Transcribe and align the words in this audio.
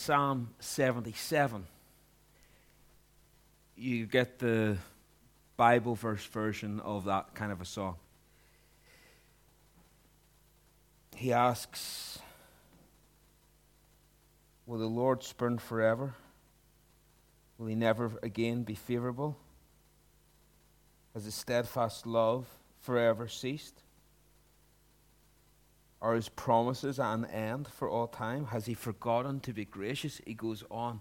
Psalm 0.00 0.48
77. 0.60 1.66
You 3.76 4.06
get 4.06 4.38
the 4.38 4.78
Bible 5.58 5.94
verse 5.94 6.24
version 6.24 6.80
of 6.80 7.04
that 7.04 7.34
kind 7.34 7.52
of 7.52 7.60
a 7.60 7.66
song. 7.66 7.96
He 11.14 11.34
asks, 11.34 12.18
Will 14.64 14.78
the 14.78 14.86
Lord 14.86 15.22
spurn 15.22 15.58
forever? 15.58 16.14
Will 17.58 17.66
he 17.66 17.74
never 17.74 18.10
again 18.22 18.62
be 18.62 18.76
favorable? 18.76 19.36
Has 21.12 21.26
his 21.26 21.34
steadfast 21.34 22.06
love 22.06 22.46
forever 22.80 23.28
ceased? 23.28 23.82
Are 26.02 26.14
his 26.14 26.30
promises 26.30 26.98
at 26.98 27.12
an 27.12 27.26
end 27.26 27.68
for 27.68 27.88
all 27.88 28.06
time? 28.06 28.46
Has 28.46 28.66
he 28.66 28.74
forgotten 28.74 29.40
to 29.40 29.52
be 29.52 29.66
gracious? 29.66 30.20
He 30.24 30.34
goes 30.34 30.64
on. 30.70 31.00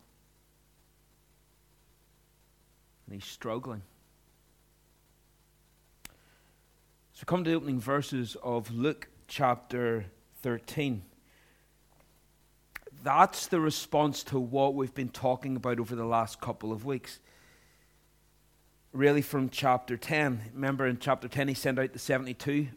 And 3.06 3.16
he's 3.16 3.26
struggling. 3.26 3.82
So 7.14 7.26
come 7.26 7.44
to 7.44 7.50
the 7.50 7.56
opening 7.56 7.80
verses 7.80 8.36
of 8.44 8.72
Luke 8.72 9.08
chapter 9.28 10.06
13. 10.42 11.04
That's 13.04 13.48
the 13.48 13.62
response 13.62 14.24
to 14.26 14.40
what 14.40 14.76
we've 14.76 14.94
been 14.94 15.10
talking 15.10 15.56
about 15.56 15.80
over 15.80 15.96
the 15.96 16.06
last 16.06 16.42
couple 16.42 16.74
of 16.74 16.84
weeks. 16.84 17.20
Really, 18.92 19.22
from 19.22 19.50
chapter 19.50 19.96
10. 19.96 20.52
Remember, 20.54 20.86
in 20.86 20.98
chapter 20.98 21.30
10, 21.30 21.48
he 21.48 21.54
sent 21.54 21.80
out 21.80 21.94
the 21.94 22.00
72 22.00 22.68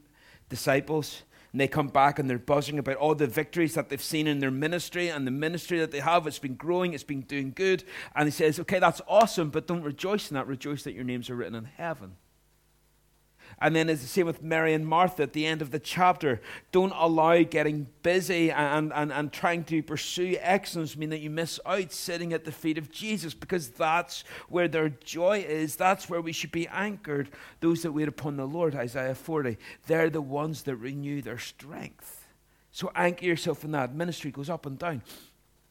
disciples 0.48 1.22
and 1.52 1.60
they 1.60 1.68
come 1.68 1.88
back 1.88 2.18
and 2.18 2.28
they're 2.28 2.38
buzzing 2.38 2.78
about 2.78 2.96
all 2.96 3.14
the 3.14 3.26
victories 3.26 3.74
that 3.74 3.90
they've 3.90 4.02
seen 4.02 4.26
in 4.26 4.38
their 4.38 4.50
ministry 4.50 5.08
and 5.08 5.26
the 5.26 5.30
ministry 5.30 5.78
that 5.80 5.90
they 5.90 6.00
have. 6.00 6.26
It's 6.26 6.38
been 6.38 6.54
growing, 6.54 6.94
it's 6.94 7.04
been 7.04 7.20
doing 7.22 7.52
good. 7.54 7.84
And 8.16 8.26
he 8.26 8.30
says, 8.30 8.58
Okay, 8.58 8.78
that's 8.78 9.02
awesome, 9.06 9.50
but 9.50 9.66
don't 9.66 9.82
rejoice 9.82 10.30
in 10.30 10.34
that. 10.34 10.46
Rejoice 10.46 10.82
that 10.84 10.94
your 10.94 11.04
names 11.04 11.28
are 11.28 11.36
written 11.36 11.54
in 11.54 11.64
heaven. 11.64 12.16
And 13.60 13.76
then 13.76 13.88
it's 13.88 14.02
the 14.02 14.08
same 14.08 14.26
with 14.26 14.42
Mary 14.42 14.74
and 14.74 14.86
Martha 14.86 15.22
at 15.22 15.32
the 15.32 15.46
end 15.46 15.62
of 15.62 15.70
the 15.70 15.78
chapter. 15.78 16.40
Don't 16.72 16.92
allow 16.96 17.42
getting 17.42 17.86
busy 18.02 18.50
and, 18.50 18.92
and, 18.92 19.12
and 19.12 19.32
trying 19.32 19.64
to 19.64 19.82
pursue 19.82 20.36
excellence 20.40 20.96
mean 20.96 21.10
that 21.10 21.20
you 21.20 21.30
miss 21.30 21.60
out 21.64 21.92
sitting 21.92 22.32
at 22.32 22.44
the 22.44 22.52
feet 22.52 22.78
of 22.78 22.90
Jesus 22.90 23.34
because 23.34 23.68
that's 23.68 24.24
where 24.48 24.68
their 24.68 24.88
joy 24.88 25.44
is. 25.46 25.76
That's 25.76 26.08
where 26.08 26.20
we 26.20 26.32
should 26.32 26.52
be 26.52 26.68
anchored. 26.68 27.30
Those 27.60 27.82
that 27.82 27.92
wait 27.92 28.08
upon 28.08 28.36
the 28.36 28.46
Lord, 28.46 28.74
Isaiah 28.74 29.14
40, 29.14 29.58
they're 29.86 30.10
the 30.10 30.20
ones 30.20 30.62
that 30.64 30.76
renew 30.76 31.22
their 31.22 31.38
strength. 31.38 32.26
So 32.72 32.90
anchor 32.94 33.26
yourself 33.26 33.64
in 33.64 33.72
that. 33.72 33.94
Ministry 33.94 34.30
goes 34.30 34.50
up 34.50 34.66
and 34.66 34.78
down. 34.78 35.02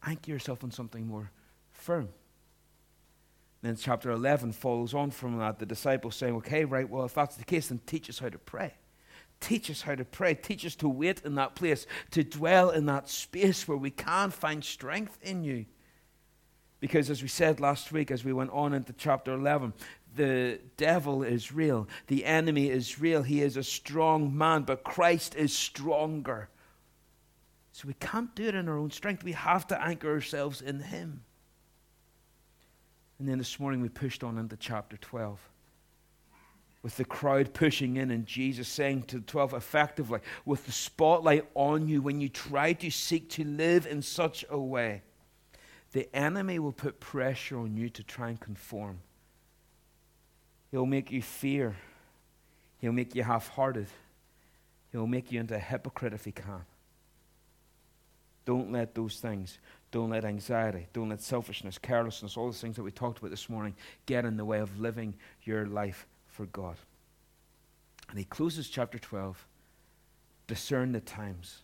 Anchor 0.05 0.31
yourself 0.31 0.63
in 0.63 0.71
something 0.71 1.07
more 1.07 1.31
firm. 1.71 2.09
Then 3.61 3.75
chapter 3.75 4.11
11 4.11 4.53
follows 4.53 4.93
on 4.93 5.11
from 5.11 5.37
that. 5.37 5.59
The 5.59 5.65
disciples 5.65 6.15
saying, 6.15 6.35
okay, 6.37 6.65
right, 6.65 6.89
well, 6.89 7.05
if 7.05 7.13
that's 7.13 7.35
the 7.35 7.43
case, 7.43 7.67
then 7.67 7.79
teach 7.85 8.09
us 8.09 8.19
how 8.19 8.29
to 8.29 8.39
pray. 8.39 8.73
Teach 9.39 9.69
us 9.69 9.81
how 9.81 9.95
to 9.95 10.05
pray. 10.05 10.33
Teach 10.33 10.65
us 10.65 10.75
to 10.77 10.89
wait 10.89 11.21
in 11.23 11.35
that 11.35 11.55
place, 11.55 11.85
to 12.11 12.23
dwell 12.23 12.69
in 12.71 12.85
that 12.87 13.09
space 13.09 13.67
where 13.67 13.77
we 13.77 13.91
can 13.91 14.31
find 14.31 14.63
strength 14.63 15.17
in 15.21 15.43
you. 15.43 15.65
Because 16.79 17.11
as 17.11 17.21
we 17.21 17.27
said 17.27 17.59
last 17.59 17.91
week, 17.91 18.09
as 18.09 18.25
we 18.25 18.33
went 18.33 18.49
on 18.51 18.73
into 18.73 18.93
chapter 18.93 19.33
11, 19.33 19.73
the 20.15 20.59
devil 20.77 21.21
is 21.23 21.51
real. 21.51 21.87
The 22.07 22.25
enemy 22.25 22.69
is 22.69 22.99
real. 22.99 23.21
He 23.21 23.41
is 23.41 23.57
a 23.57 23.63
strong 23.63 24.35
man, 24.35 24.63
but 24.63 24.83
Christ 24.83 25.35
is 25.35 25.55
stronger. 25.55 26.49
So 27.71 27.87
we 27.87 27.93
can't 27.93 28.33
do 28.35 28.47
it 28.47 28.55
in 28.55 28.67
our 28.67 28.77
own 28.77 28.91
strength. 28.91 29.23
We 29.23 29.31
have 29.33 29.67
to 29.67 29.81
anchor 29.81 30.11
ourselves 30.11 30.61
in 30.61 30.79
Him. 30.79 31.23
And 33.21 33.29
then 33.29 33.37
this 33.37 33.59
morning 33.59 33.81
we 33.81 33.89
pushed 33.89 34.23
on 34.23 34.39
into 34.39 34.57
chapter 34.57 34.97
12 34.97 35.39
with 36.81 36.97
the 36.97 37.05
crowd 37.05 37.53
pushing 37.53 37.97
in 37.97 38.09
and 38.09 38.25
Jesus 38.25 38.67
saying 38.67 39.03
to 39.03 39.17
the 39.17 39.21
12 39.21 39.53
effectively, 39.53 40.21
with 40.43 40.65
the 40.65 40.71
spotlight 40.71 41.47
on 41.53 41.87
you, 41.87 42.01
when 42.01 42.19
you 42.19 42.29
try 42.29 42.73
to 42.73 42.89
seek 42.89 43.29
to 43.29 43.43
live 43.43 43.85
in 43.85 44.01
such 44.01 44.43
a 44.49 44.57
way, 44.57 45.03
the 45.91 46.09
enemy 46.15 46.57
will 46.57 46.71
put 46.71 46.99
pressure 46.99 47.59
on 47.59 47.77
you 47.77 47.89
to 47.89 48.01
try 48.01 48.29
and 48.29 48.39
conform. 48.39 49.01
He'll 50.71 50.87
make 50.87 51.11
you 51.11 51.21
fear. 51.21 51.75
He'll 52.79 52.91
make 52.91 53.13
you 53.13 53.21
half 53.21 53.49
hearted. 53.49 53.85
He'll 54.91 55.05
make 55.05 55.31
you 55.31 55.39
into 55.39 55.53
a 55.53 55.59
hypocrite 55.59 56.13
if 56.13 56.25
he 56.25 56.31
can. 56.31 56.65
Don't 58.45 58.71
let 58.71 58.95
those 58.95 59.19
things 59.19 59.59
don't 59.91 60.09
let 60.09 60.23
anxiety, 60.23 60.87
don't 60.93 61.09
let 61.09 61.21
selfishness, 61.21 61.77
carelessness, 61.77 62.37
all 62.37 62.45
those 62.45 62.61
things 62.61 62.77
that 62.77 62.83
we 62.83 62.91
talked 62.91 63.19
about 63.19 63.29
this 63.29 63.49
morning 63.49 63.75
get 64.05 64.25
in 64.25 64.37
the 64.37 64.45
way 64.45 64.59
of 64.59 64.79
living 64.79 65.13
your 65.43 65.65
life 65.65 66.07
for 66.27 66.45
God. 66.47 66.77
And 68.09 68.17
he 68.17 68.25
closes 68.25 68.69
chapter 68.69 68.97
12 68.97 69.45
discern 70.47 70.91
the 70.91 70.99
times. 70.99 71.59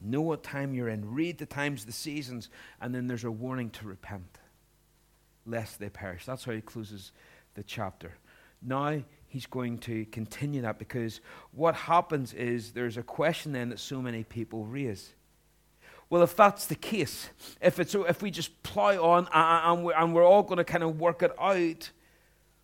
Know 0.00 0.20
what 0.20 0.42
time 0.42 0.74
you're 0.74 0.88
in. 0.88 1.14
Read 1.14 1.38
the 1.38 1.46
times, 1.46 1.84
the 1.84 1.92
seasons, 1.92 2.50
and 2.80 2.92
then 2.92 3.06
there's 3.06 3.24
a 3.24 3.30
warning 3.30 3.70
to 3.70 3.86
repent, 3.86 4.38
lest 5.46 5.78
they 5.78 5.88
perish. 5.88 6.26
That's 6.26 6.44
how 6.44 6.52
he 6.52 6.60
closes 6.60 7.12
the 7.54 7.62
chapter. 7.62 8.12
Now 8.60 9.02
he's 9.28 9.46
going 9.46 9.78
to 9.78 10.04
continue 10.06 10.62
that 10.62 10.78
because 10.78 11.20
what 11.52 11.74
happens 11.74 12.34
is 12.34 12.72
there's 12.72 12.96
a 12.96 13.02
question 13.02 13.52
then 13.52 13.68
that 13.68 13.78
so 13.78 14.02
many 14.02 14.24
people 14.24 14.64
raise 14.64 15.14
well, 16.14 16.22
if 16.22 16.36
that's 16.36 16.66
the 16.66 16.76
case, 16.76 17.28
if, 17.60 17.80
it's, 17.80 17.92
if 17.92 18.22
we 18.22 18.30
just 18.30 18.62
plow 18.62 19.02
on 19.02 19.26
uh, 19.34 19.36
uh, 19.36 19.60
and 19.64 19.84
we're, 19.84 19.94
and 19.94 20.14
we're 20.14 20.24
all 20.24 20.44
going 20.44 20.58
to 20.58 20.64
kind 20.64 20.84
of 20.84 21.00
work 21.00 21.24
it 21.24 21.32
out, 21.40 21.90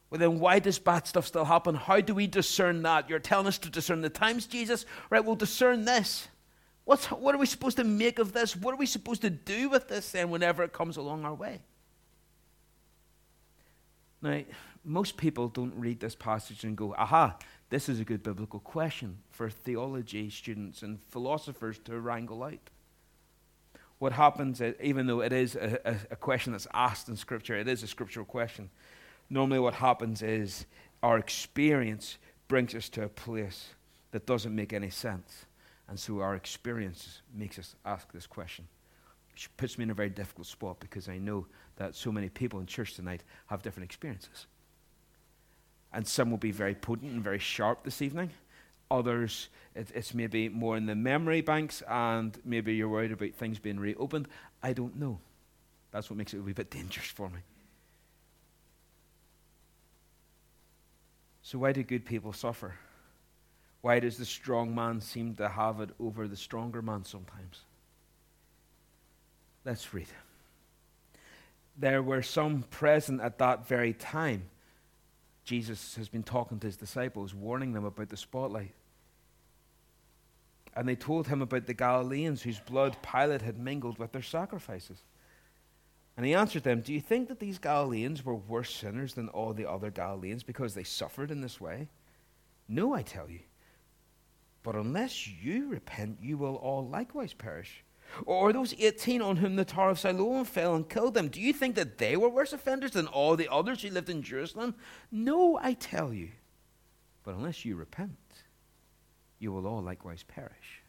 well, 0.08 0.20
then 0.20 0.38
why 0.38 0.60
does 0.60 0.78
bad 0.78 1.08
stuff 1.08 1.26
still 1.26 1.44
happen? 1.44 1.74
How 1.74 2.00
do 2.00 2.14
we 2.14 2.28
discern 2.28 2.82
that? 2.82 3.10
You're 3.10 3.18
telling 3.18 3.48
us 3.48 3.58
to 3.58 3.68
discern 3.68 4.02
the 4.02 4.08
times, 4.08 4.46
Jesus? 4.46 4.86
Right, 5.10 5.24
we'll 5.24 5.34
discern 5.34 5.84
this. 5.84 6.28
What's, 6.84 7.06
what 7.06 7.34
are 7.34 7.38
we 7.38 7.46
supposed 7.46 7.76
to 7.78 7.82
make 7.82 8.20
of 8.20 8.32
this? 8.32 8.54
What 8.54 8.72
are 8.72 8.76
we 8.76 8.86
supposed 8.86 9.22
to 9.22 9.30
do 9.30 9.68
with 9.68 9.88
this 9.88 10.12
then 10.12 10.30
whenever 10.30 10.62
it 10.62 10.72
comes 10.72 10.96
along 10.96 11.24
our 11.24 11.34
way? 11.34 11.58
Now, 14.22 14.42
most 14.84 15.16
people 15.16 15.48
don't 15.48 15.74
read 15.74 15.98
this 15.98 16.14
passage 16.14 16.62
and 16.62 16.76
go, 16.76 16.94
aha, 16.96 17.36
this 17.68 17.88
is 17.88 17.98
a 17.98 18.04
good 18.04 18.22
biblical 18.22 18.60
question 18.60 19.18
for 19.28 19.50
theology 19.50 20.30
students 20.30 20.82
and 20.82 21.02
philosophers 21.08 21.80
to 21.86 21.98
wrangle 21.98 22.44
out 22.44 22.70
what 24.00 24.12
happens, 24.12 24.60
uh, 24.62 24.72
even 24.82 25.06
though 25.06 25.20
it 25.20 25.32
is 25.32 25.54
a, 25.54 25.78
a, 25.84 25.96
a 26.12 26.16
question 26.16 26.52
that's 26.52 26.66
asked 26.72 27.08
in 27.08 27.16
Scripture, 27.16 27.54
it 27.56 27.68
is 27.68 27.82
a 27.82 27.86
scriptural 27.86 28.24
question. 28.24 28.70
Normally, 29.28 29.60
what 29.60 29.74
happens 29.74 30.22
is 30.22 30.64
our 31.02 31.18
experience 31.18 32.16
brings 32.48 32.74
us 32.74 32.88
to 32.88 33.04
a 33.04 33.08
place 33.08 33.68
that 34.10 34.26
doesn't 34.26 34.54
make 34.54 34.72
any 34.72 34.90
sense. 34.90 35.44
And 35.86 36.00
so 36.00 36.20
our 36.20 36.34
experience 36.34 37.20
makes 37.34 37.58
us 37.58 37.76
ask 37.84 38.10
this 38.10 38.26
question. 38.26 38.66
Which 39.32 39.54
puts 39.58 39.76
me 39.76 39.84
in 39.84 39.90
a 39.90 39.94
very 39.94 40.10
difficult 40.10 40.46
spot 40.46 40.80
because 40.80 41.08
I 41.08 41.18
know 41.18 41.46
that 41.76 41.94
so 41.94 42.10
many 42.10 42.30
people 42.30 42.58
in 42.58 42.66
church 42.66 42.94
tonight 42.94 43.22
have 43.46 43.62
different 43.62 43.84
experiences. 43.84 44.46
And 45.92 46.06
some 46.08 46.30
will 46.30 46.38
be 46.38 46.52
very 46.52 46.74
potent 46.74 47.12
and 47.12 47.22
very 47.22 47.38
sharp 47.38 47.84
this 47.84 48.00
evening, 48.00 48.30
Others, 48.90 49.48
it, 49.74 49.88
it's 49.94 50.14
maybe 50.14 50.48
more 50.48 50.76
in 50.76 50.86
the 50.86 50.94
memory 50.94 51.40
banks, 51.40 51.82
and 51.88 52.36
maybe 52.44 52.74
you're 52.74 52.88
worried 52.88 53.12
about 53.12 53.34
things 53.34 53.58
being 53.58 53.78
reopened. 53.78 54.28
I 54.62 54.72
don't 54.72 54.96
know. 54.96 55.20
That's 55.92 56.10
what 56.10 56.16
makes 56.16 56.34
it 56.34 56.38
a 56.38 56.42
wee 56.42 56.52
bit 56.52 56.70
dangerous 56.70 57.06
for 57.06 57.28
me. 57.28 57.40
So, 61.42 61.58
why 61.58 61.72
do 61.72 61.82
good 61.82 62.04
people 62.04 62.32
suffer? 62.32 62.74
Why 63.80 63.98
does 63.98 64.18
the 64.18 64.24
strong 64.24 64.74
man 64.74 65.00
seem 65.00 65.34
to 65.36 65.48
have 65.48 65.80
it 65.80 65.90
over 65.98 66.28
the 66.28 66.36
stronger 66.36 66.82
man 66.82 67.04
sometimes? 67.04 67.62
Let's 69.64 69.92
read. 69.94 70.08
There 71.76 72.02
were 72.02 72.22
some 72.22 72.64
present 72.64 73.20
at 73.20 73.38
that 73.38 73.66
very 73.66 73.94
time. 73.94 74.50
Jesus 75.44 75.96
has 75.96 76.08
been 76.08 76.22
talking 76.22 76.58
to 76.60 76.66
his 76.66 76.76
disciples, 76.76 77.34
warning 77.34 77.72
them 77.72 77.84
about 77.84 78.10
the 78.10 78.16
spotlight. 78.16 78.74
And 80.74 80.88
they 80.88 80.96
told 80.96 81.26
him 81.26 81.42
about 81.42 81.66
the 81.66 81.74
Galileans 81.74 82.42
whose 82.42 82.60
blood 82.60 82.96
Pilate 83.02 83.42
had 83.42 83.58
mingled 83.58 83.98
with 83.98 84.12
their 84.12 84.22
sacrifices. 84.22 84.98
And 86.16 86.26
he 86.26 86.34
answered 86.34 86.64
them, 86.64 86.80
Do 86.80 86.92
you 86.92 87.00
think 87.00 87.28
that 87.28 87.40
these 87.40 87.58
Galileans 87.58 88.24
were 88.24 88.34
worse 88.34 88.74
sinners 88.74 89.14
than 89.14 89.28
all 89.28 89.52
the 89.52 89.68
other 89.68 89.90
Galileans 89.90 90.42
because 90.42 90.74
they 90.74 90.84
suffered 90.84 91.30
in 91.30 91.40
this 91.40 91.60
way? 91.60 91.88
No, 92.68 92.94
I 92.94 93.02
tell 93.02 93.28
you. 93.28 93.40
But 94.62 94.74
unless 94.74 95.26
you 95.26 95.68
repent, 95.68 96.18
you 96.20 96.36
will 96.36 96.56
all 96.56 96.86
likewise 96.86 97.32
perish. 97.32 97.82
Or 98.26 98.52
those 98.52 98.74
18 98.78 99.22
on 99.22 99.36
whom 99.36 99.56
the 99.56 99.64
Tower 99.64 99.90
of 99.90 99.98
Siloam 99.98 100.44
fell 100.44 100.74
and 100.74 100.88
killed 100.88 101.14
them, 101.14 101.28
do 101.28 101.40
you 101.40 101.52
think 101.52 101.76
that 101.76 101.98
they 101.98 102.16
were 102.16 102.28
worse 102.28 102.52
offenders 102.52 102.92
than 102.92 103.06
all 103.06 103.36
the 103.36 103.50
others 103.50 103.82
who 103.82 103.90
lived 103.90 104.10
in 104.10 104.22
Jerusalem? 104.22 104.74
No, 105.10 105.58
I 105.62 105.74
tell 105.74 106.12
you. 106.12 106.30
But 107.22 107.34
unless 107.34 107.64
you 107.64 107.76
repent, 107.76 108.16
you 109.40 109.50
will 109.50 109.66
all 109.66 109.82
likewise 109.82 110.22
perish. 110.22 110.82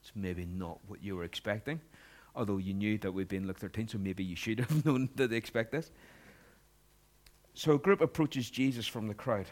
It's 0.00 0.12
maybe 0.14 0.46
not 0.46 0.78
what 0.86 1.02
you 1.02 1.16
were 1.16 1.24
expecting, 1.24 1.80
although 2.34 2.56
you 2.56 2.72
knew 2.72 2.96
that 2.98 3.12
we'd 3.12 3.28
been 3.28 3.42
in 3.42 3.48
Luke 3.48 3.58
13, 3.58 3.88
so 3.88 3.98
maybe 3.98 4.24
you 4.24 4.36
should 4.36 4.60
have 4.60 4.86
known 4.86 5.10
that 5.16 5.28
they 5.28 5.36
expect 5.36 5.72
this. 5.72 5.90
So 7.52 7.74
a 7.74 7.78
group 7.78 8.00
approaches 8.00 8.48
Jesus 8.48 8.86
from 8.86 9.08
the 9.08 9.14
crowd. 9.14 9.46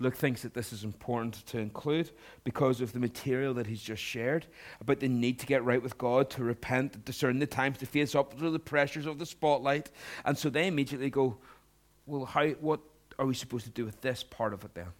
Luke 0.00 0.14
thinks 0.14 0.42
that 0.42 0.54
this 0.54 0.72
is 0.72 0.84
important 0.84 1.44
to 1.46 1.58
include 1.58 2.10
because 2.44 2.80
of 2.80 2.92
the 2.92 3.00
material 3.00 3.54
that 3.54 3.66
he's 3.66 3.82
just 3.82 4.02
shared 4.02 4.46
about 4.80 5.00
the 5.00 5.08
need 5.08 5.40
to 5.40 5.46
get 5.46 5.64
right 5.64 5.82
with 5.82 5.98
God, 5.98 6.30
to 6.30 6.44
repent, 6.44 7.04
discern 7.04 7.40
the 7.40 7.46
times, 7.46 7.78
to 7.78 7.86
face 7.86 8.14
up 8.14 8.38
to 8.38 8.50
the 8.50 8.60
pressures 8.60 9.06
of 9.06 9.18
the 9.18 9.26
spotlight. 9.26 9.90
And 10.24 10.38
so 10.38 10.50
they 10.50 10.68
immediately 10.68 11.10
go, 11.10 11.38
Well, 12.06 12.26
how, 12.26 12.46
what 12.60 12.80
are 13.18 13.26
we 13.26 13.34
supposed 13.34 13.64
to 13.64 13.70
do 13.70 13.84
with 13.84 14.00
this 14.00 14.22
part 14.22 14.52
of 14.52 14.64
it 14.64 14.74
then? 14.74 14.92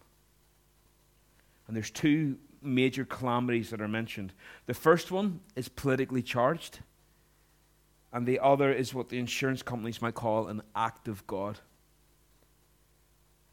And 1.67 1.75
there's 1.75 1.91
two 1.91 2.37
major 2.61 3.05
calamities 3.05 3.69
that 3.69 3.81
are 3.81 3.87
mentioned. 3.87 4.33
The 4.65 4.73
first 4.73 5.11
one 5.11 5.39
is 5.55 5.69
politically 5.69 6.21
charged, 6.21 6.79
and 8.11 8.25
the 8.25 8.39
other 8.39 8.71
is 8.71 8.93
what 8.93 9.09
the 9.09 9.19
insurance 9.19 9.61
companies 9.61 10.01
might 10.01 10.15
call 10.15 10.47
an 10.47 10.61
act 10.75 11.07
of 11.07 11.25
God. 11.27 11.59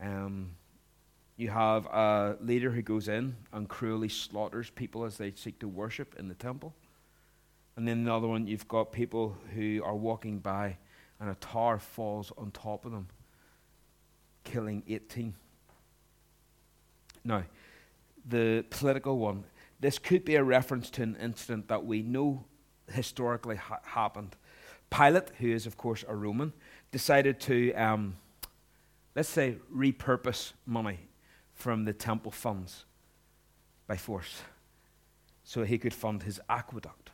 Um, 0.01 0.51
you 1.37 1.51
have 1.51 1.87
a 1.87 2.37
leader 2.41 2.71
who 2.71 2.83
goes 2.83 3.09
in 3.09 3.37
and 3.53 3.69
cruelly 3.69 4.09
slaughters 4.09 4.71
people 4.71 5.05
as 5.05 5.19
they 5.19 5.33
seek 5.33 5.59
to 5.61 5.69
worship 5.69 6.15
in 6.19 6.29
the 6.29 6.35
temple. 6.35 6.75
And 7.77 7.87
then 7.87 7.99
another 7.99 8.27
one, 8.27 8.47
you've 8.47 8.69
got 8.69 8.91
people 8.91 9.37
who 9.55 9.83
are 9.85 9.95
walking 9.95 10.39
by 10.39 10.79
and 11.21 11.31
a 11.31 11.35
tower 11.35 11.79
falls 11.79 12.33
on 12.39 12.51
top 12.51 12.87
of 12.87 12.93
them, 12.93 13.09
killing 14.47 14.83
18. 14.89 15.35
Now, 17.25 17.45
the 18.27 18.65
political 18.71 19.19
one, 19.19 19.45
this 19.81 19.99
could 19.99 20.25
be 20.25 20.37
a 20.37 20.43
reference 20.43 20.89
to 20.91 21.03
an 21.03 21.17
incident 21.21 21.69
that 21.69 21.85
we 21.85 22.03
know 22.03 22.45
historically 22.91 23.57
ha- 23.57 23.81
happened. 23.85 24.37
Pilate, 24.91 25.31
who 25.39 25.49
is, 25.49 25.67
of 25.67 25.77
course, 25.77 26.05
a 26.09 26.15
Roman, 26.15 26.53
decided 26.93 27.41
to, 27.41 27.75
um, 27.75 28.17
let's 29.15 29.29
say, 29.29 29.57
repurpose 29.75 30.53
money 30.65 31.01
from 31.53 31.85
the 31.85 31.93
temple 31.93 32.31
funds 32.31 32.85
by 33.87 33.97
force 33.97 34.43
so 35.43 35.65
he 35.65 35.79
could 35.79 35.95
fund 35.95 36.23
his 36.23 36.41
aqueduct. 36.49 37.11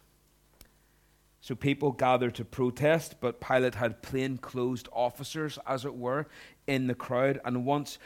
So 1.42 1.56
people 1.56 1.90
gathered 1.90 2.36
to 2.36 2.44
protest, 2.44 3.16
but 3.20 3.40
Pilate 3.40 3.74
had 3.74 4.00
plain-clothes 4.00 4.84
officers, 4.92 5.58
as 5.66 5.84
it 5.84 5.92
were, 5.92 6.28
in 6.68 6.86
the 6.86 6.94
crowd. 6.94 7.40
And 7.44 7.66
once 7.66 7.98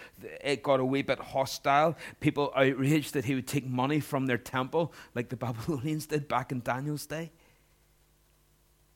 it 0.42 0.62
got 0.62 0.80
a 0.80 0.84
wee 0.86 1.02
bit 1.02 1.18
hostile, 1.18 1.98
people 2.18 2.50
outraged 2.56 3.12
that 3.12 3.26
he 3.26 3.34
would 3.34 3.46
take 3.46 3.66
money 3.66 4.00
from 4.00 4.24
their 4.24 4.38
temple, 4.38 4.94
like 5.14 5.28
the 5.28 5.36
Babylonians 5.46 6.06
did 6.06 6.28
back 6.28 6.50
in 6.50 6.62
Daniel's 6.62 7.04
day. 7.04 7.30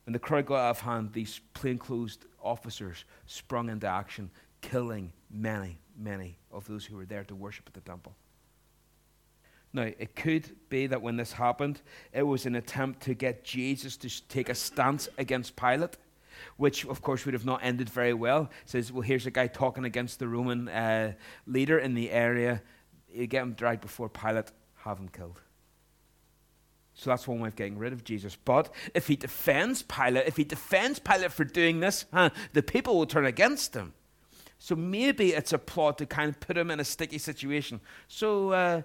When 0.06 0.14
the 0.14 0.18
crowd 0.18 0.46
got 0.46 0.60
out 0.60 0.70
of 0.70 0.80
hand, 0.80 1.12
these 1.12 1.42
plain-clothes 1.52 2.20
officers 2.42 3.04
sprung 3.26 3.68
into 3.68 3.88
action, 3.88 4.30
killing 4.62 5.12
many, 5.30 5.78
many 5.98 6.38
of 6.50 6.66
those 6.66 6.86
who 6.86 6.96
were 6.96 7.04
there 7.04 7.24
to 7.24 7.34
worship 7.34 7.64
at 7.66 7.74
the 7.74 7.82
temple. 7.82 8.16
Now, 9.72 9.82
it 9.82 10.16
could 10.16 10.50
be 10.68 10.88
that 10.88 11.00
when 11.00 11.16
this 11.16 11.32
happened, 11.32 11.80
it 12.12 12.24
was 12.24 12.44
an 12.44 12.56
attempt 12.56 13.02
to 13.02 13.14
get 13.14 13.44
Jesus 13.44 13.96
to 13.98 14.28
take 14.28 14.48
a 14.48 14.54
stance 14.54 15.08
against 15.16 15.54
Pilate, 15.54 15.96
which, 16.56 16.84
of 16.86 17.02
course, 17.02 17.24
would 17.24 17.34
have 17.34 17.44
not 17.44 17.60
ended 17.62 17.88
very 17.88 18.14
well. 18.14 18.50
It 18.64 18.70
says, 18.70 18.92
well, 18.92 19.02
here's 19.02 19.26
a 19.26 19.30
guy 19.30 19.46
talking 19.46 19.84
against 19.84 20.18
the 20.18 20.26
Roman 20.26 20.68
uh, 20.68 21.12
leader 21.46 21.78
in 21.78 21.94
the 21.94 22.10
area. 22.10 22.62
You 23.12 23.28
get 23.28 23.42
him 23.42 23.52
dragged 23.52 23.82
before 23.82 24.08
Pilate, 24.08 24.50
have 24.84 24.98
him 24.98 25.08
killed. 25.08 25.40
So 26.94 27.10
that's 27.10 27.28
one 27.28 27.40
way 27.40 27.48
of 27.48 27.56
getting 27.56 27.78
rid 27.78 27.92
of 27.92 28.02
Jesus. 28.02 28.36
But 28.44 28.74
if 28.92 29.06
he 29.06 29.16
defends 29.16 29.82
Pilate, 29.82 30.26
if 30.26 30.36
he 30.36 30.44
defends 30.44 30.98
Pilate 30.98 31.32
for 31.32 31.44
doing 31.44 31.80
this, 31.80 32.06
huh, 32.12 32.30
the 32.52 32.62
people 32.62 32.98
will 32.98 33.06
turn 33.06 33.24
against 33.24 33.74
him. 33.74 33.94
So 34.58 34.74
maybe 34.76 35.32
it's 35.32 35.52
a 35.52 35.58
plot 35.58 35.96
to 35.98 36.06
kind 36.06 36.28
of 36.28 36.40
put 36.40 36.58
him 36.58 36.70
in 36.70 36.80
a 36.80 36.84
sticky 36.84 37.18
situation. 37.18 37.80
So, 38.08 38.50
uh, 38.50 38.82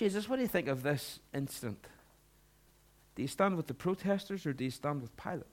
Jesus, 0.00 0.30
what 0.30 0.36
do 0.36 0.42
you 0.42 0.48
think 0.48 0.66
of 0.66 0.82
this 0.82 1.20
incident? 1.34 1.86
Do 3.14 3.20
you 3.20 3.28
stand 3.28 3.58
with 3.58 3.66
the 3.66 3.74
protesters 3.74 4.46
or 4.46 4.54
do 4.54 4.64
you 4.64 4.70
stand 4.70 5.02
with 5.02 5.14
Pilate? 5.14 5.44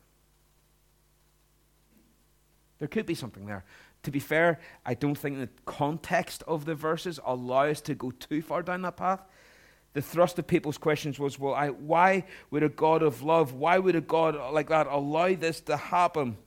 There 2.80 2.88
could 2.88 3.06
be 3.06 3.14
something 3.14 3.46
there. 3.46 3.66
To 4.04 4.10
be 4.10 4.20
fair, 4.20 4.62
I 4.86 4.94
don't 4.94 5.18
think 5.18 5.38
the 5.38 5.50
context 5.66 6.44
of 6.48 6.64
the 6.64 6.76
verses 6.76 7.20
allow 7.26 7.64
us 7.64 7.82
to 7.82 7.94
go 7.94 8.12
too 8.12 8.42
far 8.42 8.64
down 8.64 8.84
that 8.84 8.96
path. 8.96 9.20
The 9.92 10.02
thrust 10.02 10.40
of 10.40 10.48
people's 10.48 10.78
questions 10.78 11.20
was, 11.20 11.38
well, 11.38 11.54
I, 11.54 11.68
why 11.68 12.24
would 12.50 12.64
a 12.64 12.70
God 12.70 13.04
of 13.04 13.24
love, 13.24 13.52
why 13.52 13.78
would 13.80 13.98
a 13.98 14.02
God 14.02 14.38
like 14.54 14.70
that 14.70 14.88
allow 14.88 15.36
this 15.36 15.60
to 15.60 15.76
happen? 15.76 16.38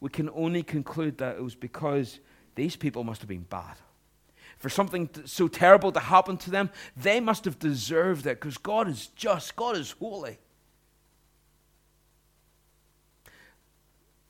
We 0.00 0.08
can 0.08 0.30
only 0.30 0.62
conclude 0.62 1.18
that 1.18 1.36
it 1.36 1.44
was 1.44 1.54
because 1.54 2.20
these 2.54 2.74
people 2.74 3.04
must 3.04 3.20
have 3.20 3.28
been 3.28 3.42
bad. 3.50 3.76
For 4.64 4.70
something 4.70 5.10
so 5.26 5.46
terrible 5.46 5.92
to 5.92 6.00
happen 6.00 6.38
to 6.38 6.50
them, 6.50 6.70
they 6.96 7.20
must 7.20 7.44
have 7.44 7.58
deserved 7.58 8.24
it 8.24 8.40
because 8.40 8.56
God 8.56 8.88
is 8.88 9.08
just, 9.08 9.54
God 9.56 9.76
is 9.76 9.90
holy. 9.90 10.38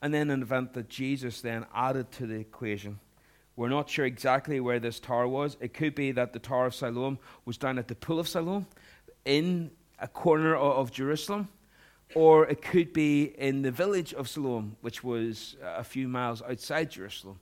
And 0.02 0.12
then 0.12 0.30
an 0.30 0.42
event 0.42 0.72
that 0.72 0.88
Jesus 0.88 1.40
then 1.40 1.66
added 1.72 2.10
to 2.10 2.26
the 2.26 2.34
equation. 2.34 2.98
We're 3.54 3.68
not 3.68 3.88
sure 3.88 4.06
exactly 4.06 4.58
where 4.58 4.80
this 4.80 4.98
tower 4.98 5.28
was. 5.28 5.56
It 5.60 5.72
could 5.72 5.94
be 5.94 6.10
that 6.10 6.32
the 6.32 6.40
Tower 6.40 6.66
of 6.66 6.74
Siloam 6.74 7.20
was 7.44 7.56
down 7.56 7.78
at 7.78 7.86
the 7.86 7.94
Pool 7.94 8.18
of 8.18 8.26
Siloam 8.26 8.66
in 9.24 9.70
a 10.00 10.08
corner 10.08 10.56
of 10.56 10.90
Jerusalem, 10.90 11.46
or 12.16 12.44
it 12.48 12.60
could 12.60 12.92
be 12.92 13.26
in 13.38 13.62
the 13.62 13.70
village 13.70 14.12
of 14.12 14.28
Siloam, 14.28 14.74
which 14.80 15.04
was 15.04 15.54
a 15.62 15.84
few 15.84 16.08
miles 16.08 16.42
outside 16.42 16.90
Jerusalem. 16.90 17.38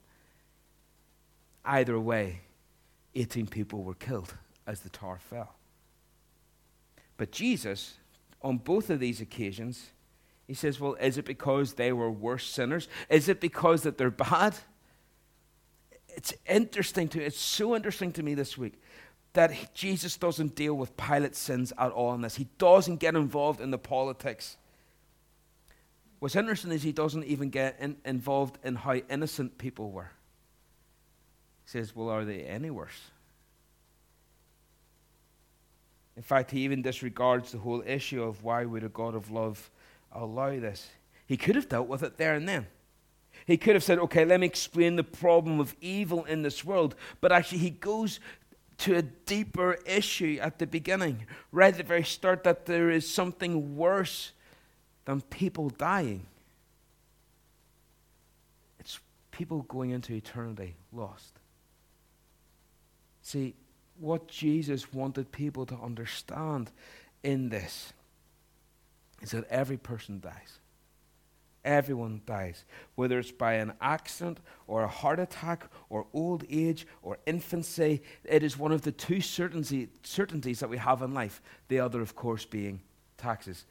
Either 1.65 1.99
way, 1.99 2.41
18 3.15 3.47
people 3.47 3.83
were 3.83 3.93
killed 3.93 4.33
as 4.65 4.81
the 4.81 4.89
tower 4.89 5.19
fell. 5.19 5.55
But 7.17 7.31
Jesus, 7.31 7.95
on 8.41 8.57
both 8.57 8.89
of 8.89 8.99
these 8.99 9.21
occasions, 9.21 9.91
he 10.47 10.53
says, 10.53 10.79
Well, 10.79 10.95
is 10.95 11.17
it 11.17 11.25
because 11.25 11.73
they 11.73 11.93
were 11.93 12.11
worse 12.11 12.45
sinners? 12.45 12.87
Is 13.09 13.29
it 13.29 13.39
because 13.39 13.83
that 13.83 13.97
they're 13.97 14.11
bad? 14.11 14.55
It's 16.09 16.33
interesting 16.47 17.07
to 17.09 17.23
it's 17.23 17.39
so 17.39 17.75
interesting 17.75 18.11
to 18.13 18.23
me 18.23 18.33
this 18.33 18.57
week 18.57 18.73
that 19.33 19.73
Jesus 19.73 20.15
doesn't 20.15 20.55
deal 20.55 20.75
with 20.75 20.95
Pilate's 20.95 21.39
sins 21.39 21.73
at 21.77 21.91
all 21.91 22.13
in 22.13 22.21
this. 22.21 22.35
He 22.35 22.47
doesn't 22.59 22.97
get 22.97 23.15
involved 23.15 23.61
in 23.61 23.71
the 23.71 23.79
politics. 23.79 24.57
What's 26.19 26.35
interesting 26.35 26.71
is 26.71 26.83
he 26.83 26.91
doesn't 26.91 27.25
even 27.25 27.49
get 27.49 27.77
in, 27.79 27.97
involved 28.05 28.59
in 28.63 28.75
how 28.75 28.93
innocent 28.93 29.57
people 29.57 29.91
were. 29.91 30.11
He 31.65 31.69
says, 31.69 31.95
Well, 31.95 32.09
are 32.09 32.25
they 32.25 32.43
any 32.43 32.69
worse? 32.69 33.11
In 36.15 36.23
fact, 36.23 36.51
he 36.51 36.59
even 36.61 36.81
disregards 36.81 37.51
the 37.51 37.57
whole 37.57 37.83
issue 37.85 38.21
of 38.21 38.43
why 38.43 38.65
would 38.65 38.83
a 38.83 38.89
God 38.89 39.15
of 39.15 39.31
love 39.31 39.71
allow 40.11 40.51
this. 40.59 40.89
He 41.25 41.37
could 41.37 41.55
have 41.55 41.69
dealt 41.69 41.87
with 41.87 42.03
it 42.03 42.17
there 42.17 42.35
and 42.35 42.47
then. 42.47 42.67
He 43.47 43.57
could 43.57 43.73
have 43.73 43.83
said, 43.83 43.97
okay, 43.99 44.23
let 44.23 44.39
me 44.39 44.45
explain 44.45 44.95
the 44.95 45.03
problem 45.03 45.59
of 45.59 45.75
evil 45.81 46.23
in 46.25 46.43
this 46.43 46.63
world. 46.63 46.95
But 47.19 47.31
actually, 47.31 47.57
he 47.59 47.71
goes 47.71 48.19
to 48.79 48.95
a 48.95 49.01
deeper 49.01 49.79
issue 49.85 50.37
at 50.41 50.59
the 50.59 50.67
beginning, 50.67 51.25
right 51.51 51.73
at 51.73 51.77
the 51.77 51.83
very 51.83 52.03
start, 52.03 52.43
that 52.43 52.65
there 52.65 52.89
is 52.89 53.09
something 53.09 53.75
worse 53.75 54.31
than 55.05 55.21
people 55.21 55.69
dying. 55.69 56.25
It's 58.79 58.99
people 59.31 59.63
going 59.63 59.89
into 59.89 60.13
eternity 60.13 60.75
lost. 60.91 61.39
See, 63.23 63.55
what 63.99 64.27
Jesus 64.27 64.93
wanted 64.93 65.31
people 65.31 65.65
to 65.67 65.75
understand 65.75 66.71
in 67.23 67.49
this 67.49 67.93
is 69.21 69.31
that 69.31 69.47
every 69.49 69.77
person 69.77 70.19
dies. 70.19 70.59
Everyone 71.63 72.21
dies, 72.25 72.65
whether 72.95 73.17
it's 73.17 73.31
by 73.31 73.53
an 73.53 73.71
accident 73.79 74.39
or 74.67 74.83
a 74.83 74.87
heart 74.89 75.19
attack 75.19 75.65
or 75.89 76.05
old 76.13 76.43
age 76.49 76.85
or 77.01 77.17
infancy. 77.25 78.01
It 78.25 78.43
is 78.43 78.59
one 78.59 78.73
of 78.73 78.81
the 78.81 78.91
two 78.91 79.21
certainty, 79.21 79.87
certainties 80.03 80.59
that 80.59 80.69
we 80.69 80.77
have 80.77 81.01
in 81.01 81.13
life, 81.13 81.41
the 81.69 81.79
other, 81.79 82.01
of 82.01 82.15
course, 82.15 82.43
being 82.43 82.81
taxes. 83.17 83.65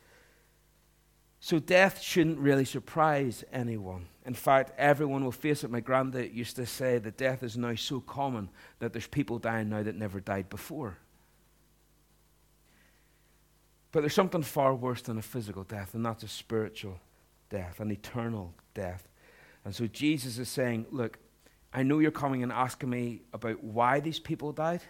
So 1.45 1.59
death 1.59 2.01
shouldn't 2.01 2.39
really 2.39 2.65
surprise 2.65 3.43
anyone. 3.53 4.07
In 4.25 4.33
fact, 4.33 4.71
everyone 4.79 5.25
will 5.25 5.33
face 5.33 5.65
it. 5.65 5.73
My 5.73 5.81
granddad 5.81 6.33
used 6.33 6.55
to 6.55 6.65
say 6.65 6.99
that 6.99 7.17
death 7.17 7.43
is 7.43 7.57
now 7.57 7.75
so 7.75 7.99
common 7.99 8.49
that 8.79 8.93
there's 8.93 9.09
people 9.09 9.41
dying 9.41 9.69
now 9.69 9.83
that 9.83 9.97
never 9.97 10.21
died 10.21 10.49
before. 10.49 10.99
But 13.91 14.03
there's 14.03 14.15
something 14.15 14.45
far 14.45 14.73
worse 14.73 15.03
than 15.03 15.19
a 15.19 15.23
physical 15.23 15.65
death, 15.65 15.95
and 15.95 16.07
that's 16.07 16.23
a 16.23 16.29
spiritual 16.29 17.01
death, 17.51 17.81
an 17.81 17.91
eternal 17.91 18.55
death. 18.73 19.09
And 19.65 19.75
so 19.75 19.89
Jesus 19.89 20.39
is 20.39 20.49
saying, 20.49 20.87
Look, 20.93 21.19
I 21.73 21.83
know 21.83 21.99
you're 21.99 22.13
coming 22.13 22.45
and 22.45 22.53
asking 22.53 22.89
me 22.89 23.23
about 23.33 23.65
why 23.65 23.99
these 23.99 24.21
people 24.21 24.53
died, 24.53 24.83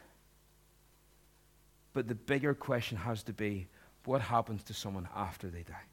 but 1.94 2.08
the 2.08 2.14
bigger 2.14 2.52
question 2.52 2.98
has 2.98 3.22
to 3.22 3.32
be 3.32 3.68
what 4.04 4.20
happens 4.20 4.62
to 4.64 4.74
someone 4.74 5.08
after 5.16 5.48
they 5.48 5.62
die? 5.62 5.86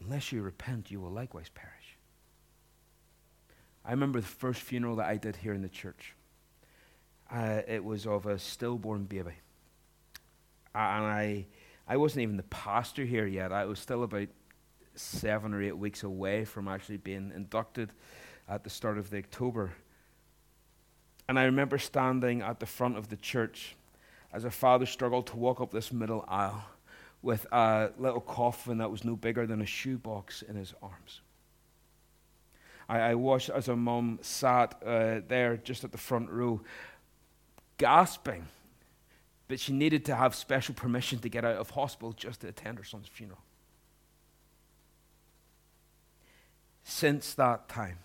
Unless 0.00 0.32
you 0.32 0.42
repent, 0.42 0.90
you 0.90 1.00
will 1.00 1.10
likewise 1.10 1.48
perish. 1.54 1.96
I 3.84 3.92
remember 3.92 4.20
the 4.20 4.26
first 4.26 4.60
funeral 4.60 4.96
that 4.96 5.06
I 5.06 5.16
did 5.16 5.36
here 5.36 5.54
in 5.54 5.62
the 5.62 5.68
church. 5.68 6.14
Uh, 7.30 7.62
it 7.66 7.84
was 7.84 8.06
of 8.06 8.26
a 8.26 8.38
stillborn 8.38 9.04
baby. 9.04 9.32
and 10.74 11.04
I, 11.04 11.46
I 11.88 11.96
wasn't 11.96 12.22
even 12.22 12.36
the 12.36 12.42
pastor 12.44 13.04
here 13.04 13.26
yet. 13.26 13.52
I 13.52 13.64
was 13.64 13.78
still 13.78 14.02
about 14.02 14.28
seven 14.94 15.54
or 15.54 15.62
eight 15.62 15.76
weeks 15.76 16.02
away 16.02 16.44
from 16.44 16.68
actually 16.68 16.96
being 16.96 17.32
inducted 17.34 17.92
at 18.48 18.64
the 18.64 18.70
start 18.70 18.98
of 18.98 19.10
the 19.10 19.18
October. 19.18 19.72
And 21.28 21.38
I 21.38 21.44
remember 21.44 21.78
standing 21.78 22.42
at 22.42 22.60
the 22.60 22.66
front 22.66 22.96
of 22.96 23.08
the 23.08 23.16
church 23.16 23.76
as 24.32 24.44
a 24.44 24.50
father 24.50 24.86
struggled 24.86 25.26
to 25.28 25.36
walk 25.36 25.60
up 25.60 25.72
this 25.72 25.92
middle 25.92 26.24
aisle 26.28 26.64
with 27.22 27.46
a 27.52 27.90
little 27.98 28.20
coffin 28.20 28.78
that 28.78 28.90
was 28.90 29.04
no 29.04 29.16
bigger 29.16 29.46
than 29.46 29.60
a 29.60 29.66
shoebox 29.66 30.42
in 30.42 30.56
his 30.56 30.74
arms. 30.82 31.20
I, 32.88 33.00
I 33.00 33.14
watched 33.14 33.50
as 33.50 33.68
a 33.68 33.76
mum 33.76 34.18
sat 34.22 34.80
uh, 34.84 35.20
there 35.26 35.56
just 35.56 35.84
at 35.84 35.92
the 35.92 35.98
front 35.98 36.30
row, 36.30 36.60
gasping, 37.78 38.46
but 39.48 39.60
she 39.60 39.72
needed 39.72 40.04
to 40.06 40.14
have 40.14 40.34
special 40.34 40.74
permission 40.74 41.18
to 41.20 41.28
get 41.28 41.44
out 41.44 41.56
of 41.56 41.70
hospital 41.70 42.12
just 42.12 42.40
to 42.40 42.48
attend 42.48 42.78
her 42.78 42.84
son's 42.84 43.08
funeral. 43.08 43.40
Since 46.84 47.34
that 47.34 47.68
time, 47.68 47.98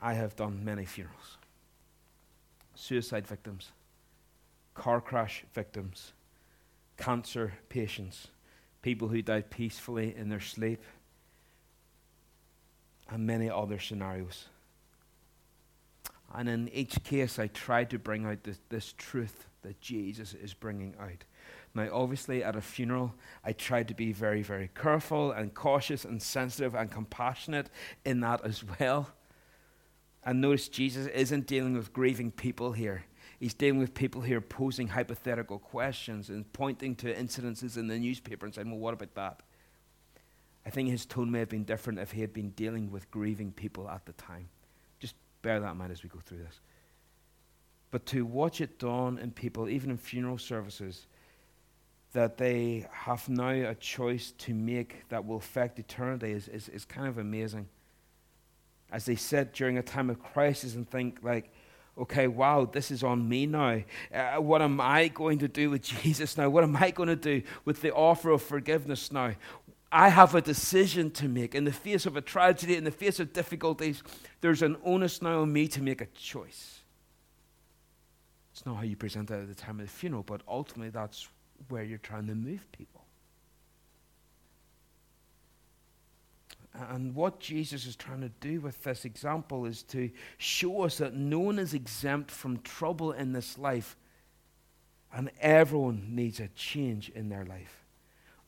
I 0.00 0.14
have 0.14 0.34
done 0.34 0.64
many 0.64 0.84
funerals. 0.84 1.36
Suicide 2.74 3.26
victims, 3.26 3.70
car 4.74 5.00
crash 5.00 5.44
victims, 5.52 6.12
cancer 7.02 7.54
patients, 7.68 8.28
people 8.80 9.08
who 9.08 9.22
died 9.22 9.50
peacefully 9.50 10.14
in 10.16 10.28
their 10.28 10.40
sleep, 10.40 10.84
and 13.10 13.26
many 13.26 13.50
other 13.50 13.80
scenarios. 13.80 14.46
And 16.32 16.48
in 16.48 16.68
each 16.68 17.02
case, 17.02 17.40
I 17.40 17.48
tried 17.48 17.90
to 17.90 17.98
bring 17.98 18.24
out 18.24 18.44
this, 18.44 18.60
this 18.68 18.94
truth 18.96 19.46
that 19.62 19.80
Jesus 19.80 20.32
is 20.32 20.54
bringing 20.54 20.94
out. 21.00 21.24
Now, 21.74 21.88
obviously, 21.92 22.44
at 22.44 22.54
a 22.54 22.60
funeral, 22.60 23.14
I 23.44 23.52
tried 23.52 23.88
to 23.88 23.94
be 23.94 24.12
very, 24.12 24.42
very 24.42 24.70
careful 24.72 25.32
and 25.32 25.52
cautious 25.52 26.04
and 26.04 26.22
sensitive 26.22 26.74
and 26.76 26.88
compassionate 26.88 27.68
in 28.04 28.20
that 28.20 28.44
as 28.44 28.62
well. 28.78 29.08
And 30.24 30.40
notice 30.40 30.68
Jesus 30.68 31.08
isn't 31.08 31.48
dealing 31.48 31.74
with 31.74 31.92
grieving 31.92 32.30
people 32.30 32.72
here. 32.72 33.04
He's 33.42 33.54
dealing 33.54 33.80
with 33.80 33.92
people 33.92 34.20
here 34.20 34.40
posing 34.40 34.86
hypothetical 34.86 35.58
questions 35.58 36.28
and 36.28 36.50
pointing 36.52 36.94
to 36.94 37.12
incidences 37.12 37.76
in 37.76 37.88
the 37.88 37.98
newspaper 37.98 38.46
and 38.46 38.54
saying, 38.54 38.70
well, 38.70 38.78
what 38.78 38.94
about 38.94 39.16
that? 39.16 39.40
I 40.64 40.70
think 40.70 40.88
his 40.88 41.04
tone 41.04 41.28
may 41.28 41.40
have 41.40 41.48
been 41.48 41.64
different 41.64 41.98
if 41.98 42.12
he 42.12 42.20
had 42.20 42.32
been 42.32 42.50
dealing 42.50 42.92
with 42.92 43.10
grieving 43.10 43.50
people 43.50 43.90
at 43.90 44.06
the 44.06 44.12
time. 44.12 44.48
Just 45.00 45.16
bear 45.42 45.58
that 45.58 45.72
in 45.72 45.76
mind 45.76 45.90
as 45.90 46.04
we 46.04 46.08
go 46.08 46.20
through 46.24 46.38
this. 46.38 46.60
But 47.90 48.06
to 48.06 48.24
watch 48.24 48.60
it 48.60 48.78
dawn 48.78 49.18
in 49.18 49.32
people, 49.32 49.68
even 49.68 49.90
in 49.90 49.96
funeral 49.96 50.38
services, 50.38 51.08
that 52.12 52.38
they 52.38 52.86
have 52.92 53.28
now 53.28 53.48
a 53.48 53.74
choice 53.74 54.30
to 54.38 54.54
make 54.54 55.08
that 55.08 55.26
will 55.26 55.38
affect 55.38 55.80
eternity 55.80 56.30
is, 56.30 56.46
is, 56.46 56.68
is 56.68 56.84
kind 56.84 57.08
of 57.08 57.18
amazing. 57.18 57.68
As 58.92 59.04
they 59.04 59.16
sit 59.16 59.52
during 59.52 59.78
a 59.78 59.82
time 59.82 60.10
of 60.10 60.22
crisis 60.22 60.76
and 60.76 60.88
think, 60.88 61.18
like, 61.24 61.52
okay, 61.98 62.26
wow, 62.26 62.64
this 62.64 62.90
is 62.90 63.02
on 63.02 63.28
me 63.28 63.46
now. 63.46 63.82
Uh, 64.12 64.36
what 64.36 64.62
am 64.62 64.80
I 64.80 65.08
going 65.08 65.38
to 65.40 65.48
do 65.48 65.70
with 65.70 65.82
Jesus 66.02 66.36
now? 66.36 66.48
What 66.48 66.64
am 66.64 66.76
I 66.76 66.90
going 66.90 67.08
to 67.08 67.16
do 67.16 67.42
with 67.64 67.82
the 67.82 67.92
offer 67.92 68.30
of 68.30 68.42
forgiveness 68.42 69.12
now? 69.12 69.34
I 69.90 70.08
have 70.08 70.34
a 70.34 70.40
decision 70.40 71.10
to 71.12 71.28
make. 71.28 71.54
In 71.54 71.64
the 71.64 71.72
face 71.72 72.06
of 72.06 72.16
a 72.16 72.22
tragedy, 72.22 72.76
in 72.76 72.84
the 72.84 72.90
face 72.90 73.20
of 73.20 73.34
difficulties, 73.34 74.02
there's 74.40 74.62
an 74.62 74.76
onus 74.84 75.20
now 75.20 75.42
on 75.42 75.52
me 75.52 75.68
to 75.68 75.82
make 75.82 76.00
a 76.00 76.06
choice. 76.06 76.80
It's 78.52 78.64
not 78.64 78.76
how 78.76 78.82
you 78.82 78.96
present 78.96 79.30
it 79.30 79.34
at 79.34 79.48
the 79.48 79.54
time 79.54 79.80
of 79.80 79.86
the 79.86 79.92
funeral, 79.92 80.22
but 80.22 80.40
ultimately 80.48 80.90
that's 80.90 81.28
where 81.68 81.82
you're 81.82 81.98
trying 81.98 82.26
to 82.26 82.34
move 82.34 82.66
people. 82.72 83.01
And 86.74 87.14
what 87.14 87.38
Jesus 87.38 87.86
is 87.86 87.96
trying 87.96 88.22
to 88.22 88.30
do 88.40 88.60
with 88.60 88.82
this 88.82 89.04
example 89.04 89.66
is 89.66 89.82
to 89.84 90.10
show 90.38 90.82
us 90.82 90.98
that 90.98 91.14
no 91.14 91.38
one 91.38 91.58
is 91.58 91.74
exempt 91.74 92.30
from 92.30 92.60
trouble 92.60 93.12
in 93.12 93.32
this 93.32 93.58
life, 93.58 93.96
and 95.14 95.30
everyone 95.40 96.14
needs 96.14 96.40
a 96.40 96.48
change 96.48 97.10
in 97.10 97.28
their 97.28 97.44
life 97.44 97.84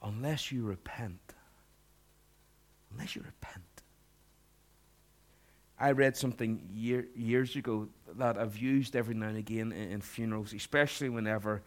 unless 0.02 0.50
you 0.50 0.64
repent. 0.64 1.20
Unless 2.92 3.16
you 3.16 3.22
repent. 3.22 3.64
I 5.78 5.90
read 5.90 6.16
something 6.16 6.68
year, 6.72 7.06
years 7.16 7.56
ago 7.56 7.88
that 8.16 8.38
I've 8.38 8.56
used 8.56 8.94
every 8.94 9.14
now 9.14 9.26
and 9.26 9.36
again 9.36 9.72
in, 9.72 9.92
in 9.92 10.00
funerals, 10.00 10.52
especially 10.52 11.08
whenever 11.08 11.62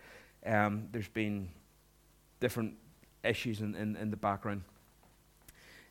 um, 0.46 0.88
there's 0.92 1.10
been 1.10 1.50
different 2.40 2.76
issues 3.24 3.60
in, 3.60 3.76
in, 3.76 3.96
in, 3.98 4.10
the 4.10 4.18
background. 4.18 4.62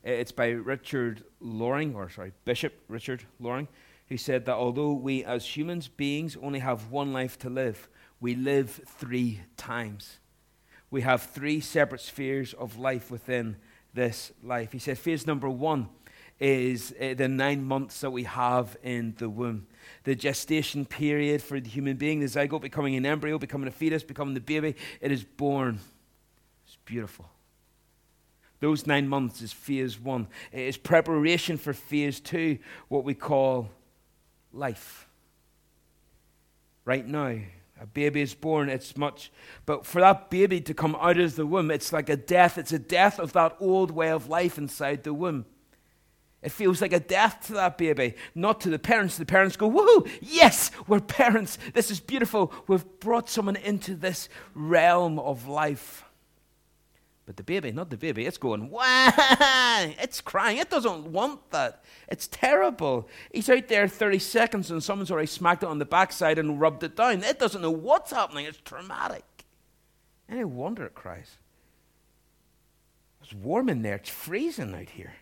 It's 0.07 0.31
by 0.31 0.51
Richard 0.51 1.25
Loring, 1.41 1.93
or 1.93 2.09
sorry, 2.09 2.31
Bishop 2.45 2.73
Richard 2.87 3.25
Loring, 3.41 3.67
who 4.07 4.15
said 4.15 4.45
that 4.45 4.55
although 4.55 4.93
we 4.93 5.25
as 5.25 5.45
humans 5.45 5.89
beings 5.89 6.37
only 6.41 6.59
have 6.59 6.89
one 6.89 7.11
life 7.11 7.37
to 7.39 7.49
live, 7.49 7.89
we 8.21 8.33
live 8.33 8.79
three 8.85 9.41
times. 9.57 10.19
We 10.89 11.01
have 11.01 11.23
three 11.23 11.59
separate 11.59 11.99
spheres 11.99 12.53
of 12.53 12.79
life 12.79 13.11
within 13.11 13.57
this 13.93 14.31
life. 14.41 14.71
He 14.71 14.79
said, 14.79 14.97
phase 14.97 15.27
number 15.27 15.49
one 15.49 15.89
is 16.39 16.93
uh, 17.01 17.13
the 17.15 17.27
nine 17.27 17.65
months 17.65 17.99
that 17.99 18.11
we 18.11 18.23
have 18.23 18.77
in 18.83 19.13
the 19.17 19.27
womb. 19.27 19.67
The 20.05 20.15
gestation 20.15 20.85
period 20.85 21.41
for 21.41 21.59
the 21.59 21.69
human 21.69 21.97
being, 21.97 22.21
the 22.21 22.27
zygote 22.27 22.61
becoming 22.61 22.95
an 22.95 23.05
embryo, 23.05 23.37
becoming 23.37 23.67
a 23.67 23.71
fetus, 23.71 24.03
becoming 24.03 24.35
the 24.35 24.39
baby, 24.39 24.75
it 25.01 25.11
is 25.11 25.25
born. 25.25 25.79
It's 26.65 26.77
beautiful. 26.85 27.29
Those 28.59 28.87
nine 28.87 29.07
months 29.07 29.41
is 29.41 29.53
phase 29.53 29.99
one. 29.99 30.27
It 30.51 30.61
is 30.61 30.77
preparation 30.77 31.57
for 31.57 31.73
phase 31.73 32.19
two, 32.19 32.57
what 32.87 33.03
we 33.03 33.13
call 33.13 33.69
life. 34.51 35.07
Right 36.85 37.05
now, 37.05 37.37
a 37.79 37.85
baby 37.85 38.21
is 38.21 38.33
born, 38.33 38.69
it's 38.69 38.97
much, 38.97 39.31
but 39.65 39.85
for 39.85 40.01
that 40.01 40.31
baby 40.31 40.61
to 40.61 40.73
come 40.73 40.95
out 40.99 41.19
of 41.19 41.35
the 41.35 41.45
womb, 41.45 41.69
it's 41.69 41.93
like 41.93 42.09
a 42.09 42.15
death. 42.15 42.57
It's 42.57 42.71
a 42.71 42.79
death 42.79 43.19
of 43.19 43.33
that 43.33 43.55
old 43.59 43.91
way 43.91 44.09
of 44.09 44.29
life 44.29 44.57
inside 44.57 45.03
the 45.03 45.13
womb. 45.13 45.45
It 46.41 46.51
feels 46.51 46.81
like 46.81 46.93
a 46.93 46.99
death 46.99 47.47
to 47.47 47.53
that 47.53 47.77
baby, 47.77 48.15
not 48.33 48.61
to 48.61 48.69
the 48.69 48.79
parents. 48.79 49.17
The 49.17 49.25
parents 49.25 49.57
go, 49.57 49.69
Woohoo, 49.69 50.09
yes, 50.21 50.71
we're 50.87 50.99
parents. 50.99 51.57
This 51.73 51.91
is 51.91 51.99
beautiful. 51.99 52.53
We've 52.67 52.85
brought 52.99 53.29
someone 53.29 53.55
into 53.57 53.95
this 53.95 54.29
realm 54.55 55.19
of 55.19 55.47
life. 55.47 56.03
But 57.27 57.35
the 57.35 57.43
baby, 57.43 57.73
not 57.73 57.89
the 57.89 57.97
baby, 57.97 58.25
it's 58.25 58.37
going, 58.37 58.69
Wah! 58.69 59.11
It's 59.99 60.21
crying. 60.21 60.59
It 60.59 60.69
doesn't 60.69 61.07
want 61.07 61.51
that. 61.51 61.83
It's 62.07 62.25
terrible. 62.25 63.09
He's 63.33 63.49
out 63.49 63.67
there 63.67 63.87
30 63.89 64.17
seconds 64.19 64.71
and 64.71 64.81
someone's 64.81 65.11
already 65.11 65.27
smacked 65.27 65.61
it 65.61 65.69
on 65.69 65.77
the 65.77 65.85
backside 65.85 66.39
and 66.39 66.59
rubbed 66.59 66.83
it 66.83 66.95
down. 66.95 67.23
It 67.23 67.37
doesn't 67.37 67.61
know 67.61 67.69
what's 67.69 68.11
happening. 68.11 68.45
It's 68.45 68.61
traumatic. 68.61 69.25
Any 70.29 70.45
wonder 70.45 70.85
it 70.85 70.95
cries. 70.95 71.35
It's 73.21 73.33
warm 73.33 73.67
in 73.67 73.81
there. 73.81 73.95
It's 73.95 74.09
freezing 74.09 74.73
out 74.73 74.89
here. 74.89 75.13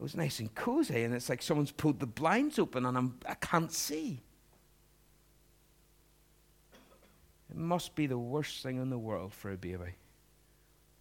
It 0.00 0.02
was 0.02 0.16
nice 0.16 0.38
and 0.38 0.54
cozy, 0.54 1.02
and 1.02 1.14
it's 1.14 1.28
like 1.28 1.42
someone's 1.42 1.72
pulled 1.72 2.00
the 2.00 2.06
blinds 2.06 2.58
open 2.58 2.86
and 2.86 2.96
I'm, 2.96 3.18
I 3.26 3.34
can't 3.34 3.70
see. 3.70 4.22
It 7.50 7.56
must 7.56 7.94
be 7.94 8.06
the 8.06 8.18
worst 8.18 8.62
thing 8.62 8.80
in 8.80 8.88
the 8.88 8.98
world 8.98 9.34
for 9.34 9.52
a 9.52 9.56
baby 9.56 9.96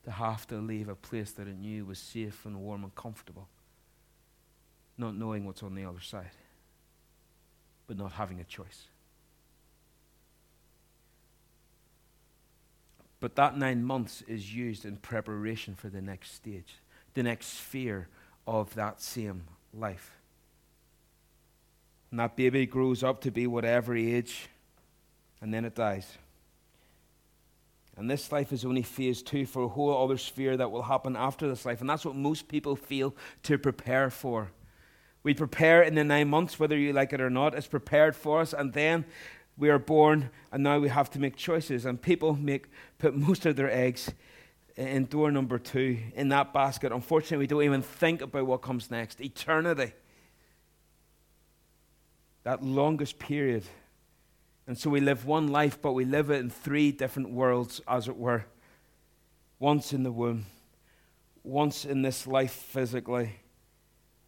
to 0.07 0.13
have 0.13 0.47
to 0.47 0.55
leave 0.55 0.87
a 0.87 0.95
place 0.95 1.31
that 1.31 1.49
it 1.49 1.57
knew 1.57 1.83
was 1.83 1.99
safe 1.99 2.45
and 2.45 2.61
warm 2.61 2.85
and 2.85 2.95
comfortable, 2.95 3.49
not 4.97 5.13
knowing 5.13 5.43
what's 5.43 5.61
on 5.61 5.75
the 5.75 5.83
other 5.83 5.99
side, 5.99 6.31
but 7.87 7.97
not 7.97 8.13
having 8.13 8.39
a 8.39 8.45
choice. 8.45 8.85
But 13.19 13.35
that 13.35 13.57
nine 13.57 13.83
months 13.83 14.21
is 14.29 14.55
used 14.55 14.85
in 14.85 14.95
preparation 14.95 15.75
for 15.75 15.89
the 15.89 16.01
next 16.01 16.35
stage, 16.35 16.75
the 17.13 17.23
next 17.23 17.47
sphere 17.47 18.07
of 18.47 18.73
that 18.75 19.01
same 19.01 19.43
life. 19.73 20.11
And 22.11 22.21
that 22.21 22.37
baby 22.37 22.65
grows 22.65 23.03
up 23.03 23.19
to 23.23 23.31
be 23.31 23.45
whatever 23.45 23.93
age, 23.93 24.47
and 25.41 25.53
then 25.53 25.65
it 25.65 25.75
dies. 25.75 26.17
And 27.97 28.09
this 28.09 28.31
life 28.31 28.53
is 28.53 28.63
only 28.63 28.83
phase 28.83 29.23
two 29.23 29.45
for 29.47 29.63
a 29.63 29.67
whole 29.67 30.03
other 30.03 30.17
sphere 30.17 30.55
that 30.55 30.71
will 30.71 30.83
happen 30.83 31.15
after 31.15 31.47
this 31.47 31.65
life. 31.65 31.81
And 31.81 31.89
that's 31.89 32.05
what 32.05 32.15
most 32.15 32.47
people 32.47 32.75
feel 32.75 33.15
to 33.43 33.57
prepare 33.57 34.11
for. 34.11 34.51
We 35.23 35.33
prepare 35.33 35.81
in 35.81 35.95
the 35.95 36.03
nine 36.03 36.29
months, 36.29 36.59
whether 36.59 36.77
you 36.77 36.93
like 36.93 37.11
it 37.11 37.19
or 37.19 37.31
not, 37.31 37.55
it's 37.55 37.67
prepared 37.67 38.15
for 38.15 38.39
us. 38.39 38.53
And 38.53 38.71
then 38.71 39.05
We 39.57 39.69
are 39.69 39.79
born, 39.79 40.29
and 40.51 40.63
now 40.63 40.77
we 40.77 40.89
have 40.89 41.09
to 41.11 41.19
make 41.19 41.35
choices. 41.35 41.85
And 41.85 41.99
people 41.99 42.35
make 42.35 42.67
put 42.99 43.15
most 43.15 43.45
of 43.45 43.55
their 43.55 43.71
eggs 43.71 44.13
in 44.75 45.05
door 45.05 45.31
number 45.31 45.57
two 45.57 45.97
in 46.13 46.29
that 46.29 46.53
basket. 46.53 46.91
Unfortunately, 46.91 47.37
we 47.37 47.47
don't 47.47 47.63
even 47.63 47.81
think 47.81 48.21
about 48.21 48.45
what 48.45 48.61
comes 48.61 48.91
next 48.91 49.19
eternity. 49.19 49.93
That 52.43 52.63
longest 52.63 53.17
period. 53.17 53.63
And 54.67 54.77
so 54.77 54.89
we 54.89 54.99
live 54.99 55.25
one 55.25 55.47
life, 55.47 55.81
but 55.81 55.93
we 55.93 56.03
live 56.03 56.29
it 56.29 56.41
in 56.41 56.49
three 56.49 56.91
different 56.91 57.29
worlds, 57.29 57.81
as 57.87 58.07
it 58.07 58.17
were. 58.17 58.45
Once 59.59 59.93
in 59.93 60.03
the 60.03 60.11
womb, 60.11 60.45
once 61.43 61.85
in 61.85 62.01
this 62.01 62.27
life 62.27 62.51
physically, 62.51 63.39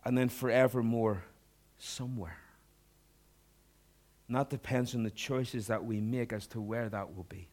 and 0.06 0.18
then 0.18 0.30
forevermore 0.30 1.24
somewhere. 1.78 2.38
And 4.28 4.38
that 4.38 4.50
depends 4.50 4.96
on 4.96 5.04
the 5.04 5.12
choices 5.12 5.68
that 5.68 5.84
we 5.84 6.00
make 6.00 6.32
as 6.32 6.48
to 6.48 6.62
where 6.62 6.88
that 6.88 7.16
will 7.16 7.26
be. 7.26 7.50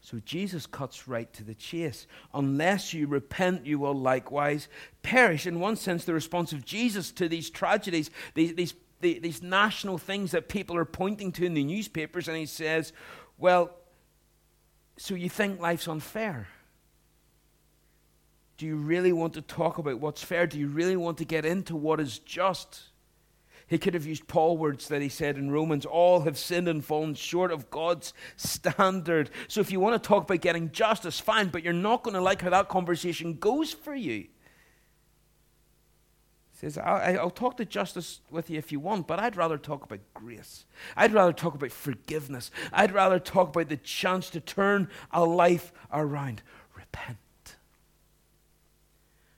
So 0.00 0.18
Jesus 0.24 0.66
cuts 0.66 1.06
right 1.06 1.30
to 1.34 1.44
the 1.44 1.54
chase. 1.54 2.06
Unless 2.32 2.94
you 2.94 3.06
repent, 3.06 3.66
you 3.66 3.78
will 3.78 3.94
likewise 3.94 4.68
perish. 5.02 5.46
In 5.46 5.60
one 5.60 5.76
sense, 5.76 6.04
the 6.04 6.14
response 6.14 6.52
of 6.52 6.64
Jesus 6.64 7.12
to 7.12 7.28
these 7.28 7.50
tragedies, 7.50 8.10
these, 8.34 8.54
these, 8.54 8.74
these 9.00 9.42
national 9.42 9.98
things 9.98 10.32
that 10.32 10.48
people 10.48 10.76
are 10.76 10.84
pointing 10.84 11.32
to 11.32 11.44
in 11.44 11.54
the 11.54 11.64
newspapers, 11.64 12.28
and 12.28 12.36
he 12.36 12.46
says, 12.46 12.92
Well, 13.38 13.70
so 14.96 15.14
you 15.14 15.28
think 15.28 15.60
life's 15.60 15.88
unfair? 15.88 16.48
Do 18.58 18.66
you 18.66 18.76
really 18.76 19.12
want 19.12 19.32
to 19.34 19.42
talk 19.42 19.78
about 19.78 20.00
what's 20.00 20.22
fair? 20.22 20.46
Do 20.46 20.58
you 20.58 20.68
really 20.68 20.96
want 20.96 21.16
to 21.18 21.24
get 21.24 21.46
into 21.46 21.74
what 21.74 21.98
is 21.98 22.18
just? 22.18 22.82
He 23.66 23.78
could 23.78 23.94
have 23.94 24.04
used 24.04 24.26
Paul 24.26 24.58
words 24.58 24.88
that 24.88 25.00
he 25.00 25.08
said 25.08 25.38
in 25.38 25.50
Romans 25.50 25.86
all 25.86 26.22
have 26.22 26.36
sinned 26.36 26.68
and 26.68 26.84
fallen 26.84 27.14
short 27.14 27.52
of 27.52 27.70
God's 27.70 28.12
standard. 28.36 29.30
So 29.48 29.60
if 29.60 29.70
you 29.72 29.80
want 29.80 30.02
to 30.02 30.06
talk 30.06 30.24
about 30.24 30.40
getting 30.40 30.72
justice, 30.72 31.20
fine, 31.20 31.48
but 31.48 31.62
you're 31.62 31.72
not 31.72 32.02
going 32.02 32.14
to 32.14 32.20
like 32.20 32.42
how 32.42 32.50
that 32.50 32.68
conversation 32.68 33.34
goes 33.34 33.72
for 33.72 33.94
you. 33.94 34.26
Says, 36.60 36.76
I'll 36.76 37.30
talk 37.30 37.56
to 37.56 37.64
justice 37.64 38.20
with 38.30 38.50
you 38.50 38.58
if 38.58 38.70
you 38.70 38.80
want, 38.80 39.06
but 39.06 39.18
I'd 39.18 39.34
rather 39.34 39.56
talk 39.56 39.82
about 39.82 40.00
grace. 40.12 40.66
I'd 40.94 41.14
rather 41.14 41.32
talk 41.32 41.54
about 41.54 41.72
forgiveness. 41.72 42.50
I'd 42.70 42.92
rather 42.92 43.18
talk 43.18 43.48
about 43.48 43.70
the 43.70 43.78
chance 43.78 44.28
to 44.28 44.40
turn 44.40 44.90
a 45.10 45.24
life 45.24 45.72
around. 45.90 46.42
Repent. 46.76 47.16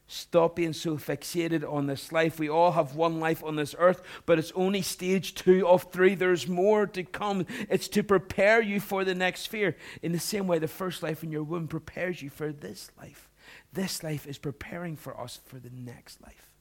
Stop 0.08 0.56
being 0.56 0.72
so 0.72 0.96
fixated 0.96 1.62
on 1.62 1.86
this 1.86 2.10
life. 2.10 2.40
We 2.40 2.50
all 2.50 2.72
have 2.72 2.96
one 2.96 3.20
life 3.20 3.44
on 3.44 3.54
this 3.54 3.76
earth, 3.78 4.02
but 4.26 4.40
it's 4.40 4.50
only 4.56 4.82
stage 4.82 5.36
two 5.36 5.64
of 5.64 5.92
three. 5.92 6.16
There's 6.16 6.48
more 6.48 6.88
to 6.88 7.04
come. 7.04 7.46
It's 7.70 7.86
to 7.90 8.02
prepare 8.02 8.60
you 8.60 8.80
for 8.80 9.04
the 9.04 9.14
next 9.14 9.42
sphere. 9.42 9.76
In 10.02 10.10
the 10.10 10.18
same 10.18 10.48
way, 10.48 10.58
the 10.58 10.66
first 10.66 11.04
life 11.04 11.22
in 11.22 11.30
your 11.30 11.44
womb 11.44 11.68
prepares 11.68 12.20
you 12.20 12.30
for 12.30 12.50
this 12.50 12.90
life. 12.98 13.28
This 13.72 14.02
life 14.02 14.26
is 14.26 14.38
preparing 14.38 14.96
for 14.96 15.18
us 15.20 15.38
for 15.46 15.60
the 15.60 15.70
next 15.70 16.20
life. 16.20 16.51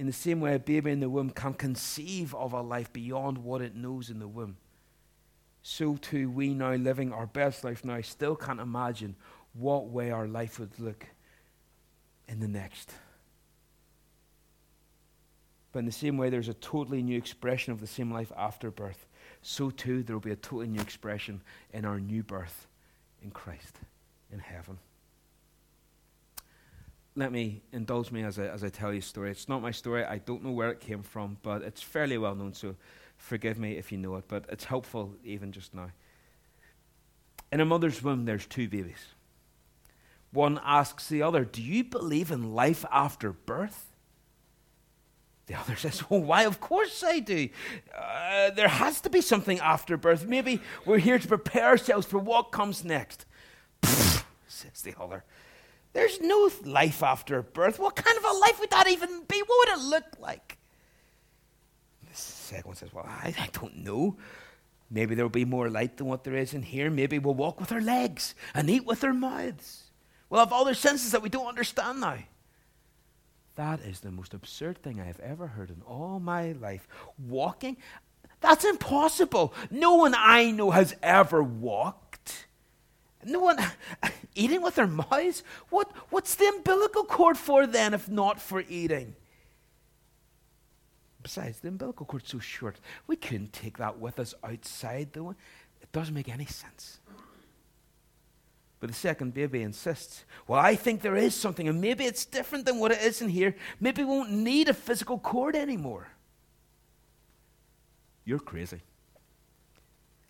In 0.00 0.06
the 0.06 0.14
same 0.14 0.40
way, 0.40 0.54
a 0.54 0.58
baby 0.58 0.92
in 0.92 1.00
the 1.00 1.10
womb 1.10 1.28
can 1.28 1.52
conceive 1.52 2.34
of 2.34 2.54
a 2.54 2.62
life 2.62 2.90
beyond 2.90 3.36
what 3.36 3.60
it 3.60 3.76
knows 3.76 4.08
in 4.08 4.18
the 4.18 4.26
womb. 4.26 4.56
So 5.62 5.96
too, 5.96 6.30
we 6.30 6.54
now 6.54 6.72
living 6.72 7.12
our 7.12 7.26
best 7.26 7.64
life 7.64 7.84
now 7.84 8.00
still 8.00 8.34
can't 8.34 8.60
imagine 8.60 9.14
what 9.52 9.88
way 9.88 10.10
our 10.10 10.26
life 10.26 10.58
would 10.58 10.80
look 10.80 11.04
in 12.26 12.40
the 12.40 12.48
next. 12.48 12.94
But 15.72 15.80
in 15.80 15.84
the 15.84 15.92
same 15.92 16.16
way, 16.16 16.30
there's 16.30 16.48
a 16.48 16.54
totally 16.54 17.02
new 17.02 17.18
expression 17.18 17.74
of 17.74 17.80
the 17.82 17.86
same 17.86 18.10
life 18.10 18.32
after 18.38 18.70
birth. 18.70 19.06
So 19.42 19.68
too, 19.68 20.02
there 20.02 20.16
will 20.16 20.20
be 20.20 20.32
a 20.32 20.36
totally 20.36 20.68
new 20.68 20.80
expression 20.80 21.42
in 21.74 21.84
our 21.84 22.00
new 22.00 22.22
birth 22.22 22.68
in 23.22 23.32
Christ, 23.32 23.76
in 24.32 24.38
heaven. 24.38 24.78
Let 27.16 27.32
me 27.32 27.62
indulge 27.72 28.10
me 28.12 28.22
as 28.22 28.38
I, 28.38 28.44
as 28.44 28.62
I 28.62 28.68
tell 28.68 28.92
you 28.92 29.00
a 29.00 29.02
story. 29.02 29.30
It's 29.30 29.48
not 29.48 29.62
my 29.62 29.72
story. 29.72 30.04
I 30.04 30.18
don't 30.18 30.44
know 30.44 30.52
where 30.52 30.70
it 30.70 30.80
came 30.80 31.02
from, 31.02 31.38
but 31.42 31.62
it's 31.62 31.82
fairly 31.82 32.18
well 32.18 32.34
known, 32.34 32.54
so 32.54 32.76
forgive 33.16 33.58
me 33.58 33.76
if 33.76 33.90
you 33.90 33.98
know 33.98 34.16
it, 34.16 34.24
but 34.28 34.44
it's 34.48 34.64
helpful 34.64 35.16
even 35.24 35.52
just 35.52 35.74
now. 35.74 35.90
In 37.52 37.60
a 37.60 37.64
mother's 37.64 38.02
womb, 38.02 38.24
there's 38.24 38.46
two 38.46 38.68
babies. 38.68 39.14
One 40.32 40.60
asks 40.64 41.08
the 41.08 41.22
other, 41.22 41.44
Do 41.44 41.62
you 41.62 41.82
believe 41.82 42.30
in 42.30 42.54
life 42.54 42.84
after 42.92 43.32
birth? 43.32 43.86
The 45.46 45.58
other 45.58 45.74
says, 45.76 46.08
Well, 46.08 46.20
why? 46.20 46.44
Of 46.44 46.60
course 46.60 47.02
I 47.02 47.18
do. 47.18 47.48
Uh, 47.96 48.50
there 48.50 48.68
has 48.68 49.00
to 49.00 49.10
be 49.10 49.20
something 49.20 49.58
after 49.58 49.96
birth. 49.96 50.26
Maybe 50.26 50.60
we're 50.86 50.98
here 50.98 51.18
to 51.18 51.26
prepare 51.28 51.66
ourselves 51.66 52.06
for 52.06 52.18
what 52.18 52.52
comes 52.52 52.84
next. 52.84 53.26
Pfft, 53.82 54.24
says 54.48 54.82
the 54.82 54.94
other. 55.00 55.24
There's 55.92 56.20
no 56.20 56.50
life 56.64 57.02
after 57.02 57.42
birth. 57.42 57.78
What 57.78 57.96
kind 57.96 58.16
of 58.16 58.24
a 58.24 58.38
life 58.38 58.60
would 58.60 58.70
that 58.70 58.88
even 58.88 59.24
be? 59.26 59.42
What 59.46 59.68
would 59.68 59.78
it 59.78 59.84
look 59.84 60.04
like? 60.20 60.58
The 62.08 62.16
second 62.16 62.66
one 62.66 62.76
says, 62.76 62.92
Well, 62.92 63.06
I, 63.06 63.34
I 63.38 63.48
don't 63.52 63.78
know. 63.78 64.16
Maybe 64.90 65.14
there'll 65.14 65.30
be 65.30 65.44
more 65.44 65.70
light 65.70 65.96
than 65.96 66.06
what 66.06 66.24
there 66.24 66.36
is 66.36 66.52
in 66.52 66.62
here. 66.62 66.90
Maybe 66.90 67.18
we'll 67.18 67.34
walk 67.34 67.60
with 67.60 67.70
our 67.70 67.80
legs 67.80 68.34
and 68.54 68.68
eat 68.68 68.84
with 68.84 69.04
our 69.04 69.12
mouths. 69.12 69.84
We'll 70.28 70.40
have 70.40 70.52
other 70.52 70.74
senses 70.74 71.12
that 71.12 71.22
we 71.22 71.28
don't 71.28 71.46
understand 71.46 72.00
now. 72.00 72.18
That 73.54 73.80
is 73.80 74.00
the 74.00 74.10
most 74.10 74.34
absurd 74.34 74.82
thing 74.82 75.00
I 75.00 75.04
have 75.04 75.20
ever 75.20 75.48
heard 75.48 75.70
in 75.70 75.82
all 75.86 76.18
my 76.18 76.52
life. 76.52 76.88
Walking? 77.18 77.76
That's 78.40 78.64
impossible. 78.64 79.54
No 79.70 79.96
one 79.96 80.14
I 80.16 80.50
know 80.50 80.70
has 80.70 80.96
ever 81.02 81.42
walked. 81.42 82.09
No 83.24 83.40
one 83.40 83.58
eating 84.34 84.62
with 84.62 84.76
their 84.76 84.86
mouths? 84.86 85.42
What, 85.68 85.90
what's 86.10 86.34
the 86.34 86.46
umbilical 86.46 87.04
cord 87.04 87.36
for 87.36 87.66
then 87.66 87.94
if 87.94 88.08
not 88.08 88.40
for 88.40 88.64
eating? 88.68 89.14
Besides, 91.22 91.60
the 91.60 91.68
umbilical 91.68 92.06
cord's 92.06 92.30
so 92.30 92.38
short. 92.38 92.80
We 93.06 93.16
couldn't 93.16 93.52
take 93.52 93.76
that 93.78 93.98
with 93.98 94.18
us 94.18 94.34
outside, 94.42 95.10
though. 95.12 95.34
It 95.82 95.92
doesn't 95.92 96.14
make 96.14 96.28
any 96.30 96.46
sense. 96.46 96.98
But 98.80 98.88
the 98.88 98.94
second 98.96 99.34
baby 99.34 99.62
insists, 99.62 100.24
Well, 100.46 100.58
I 100.58 100.74
think 100.74 101.02
there 101.02 101.16
is 101.16 101.34
something, 101.34 101.68
and 101.68 101.80
maybe 101.80 102.04
it's 102.04 102.24
different 102.24 102.64
than 102.64 102.78
what 102.78 102.92
it 102.92 103.02
is 103.02 103.20
in 103.20 103.28
here. 103.28 103.54
Maybe 103.78 104.02
we 104.02 104.08
won't 104.08 104.30
need 104.30 104.70
a 104.70 104.74
physical 104.74 105.18
cord 105.18 105.54
anymore. 105.54 106.08
You're 108.24 108.38
crazy. 108.38 108.80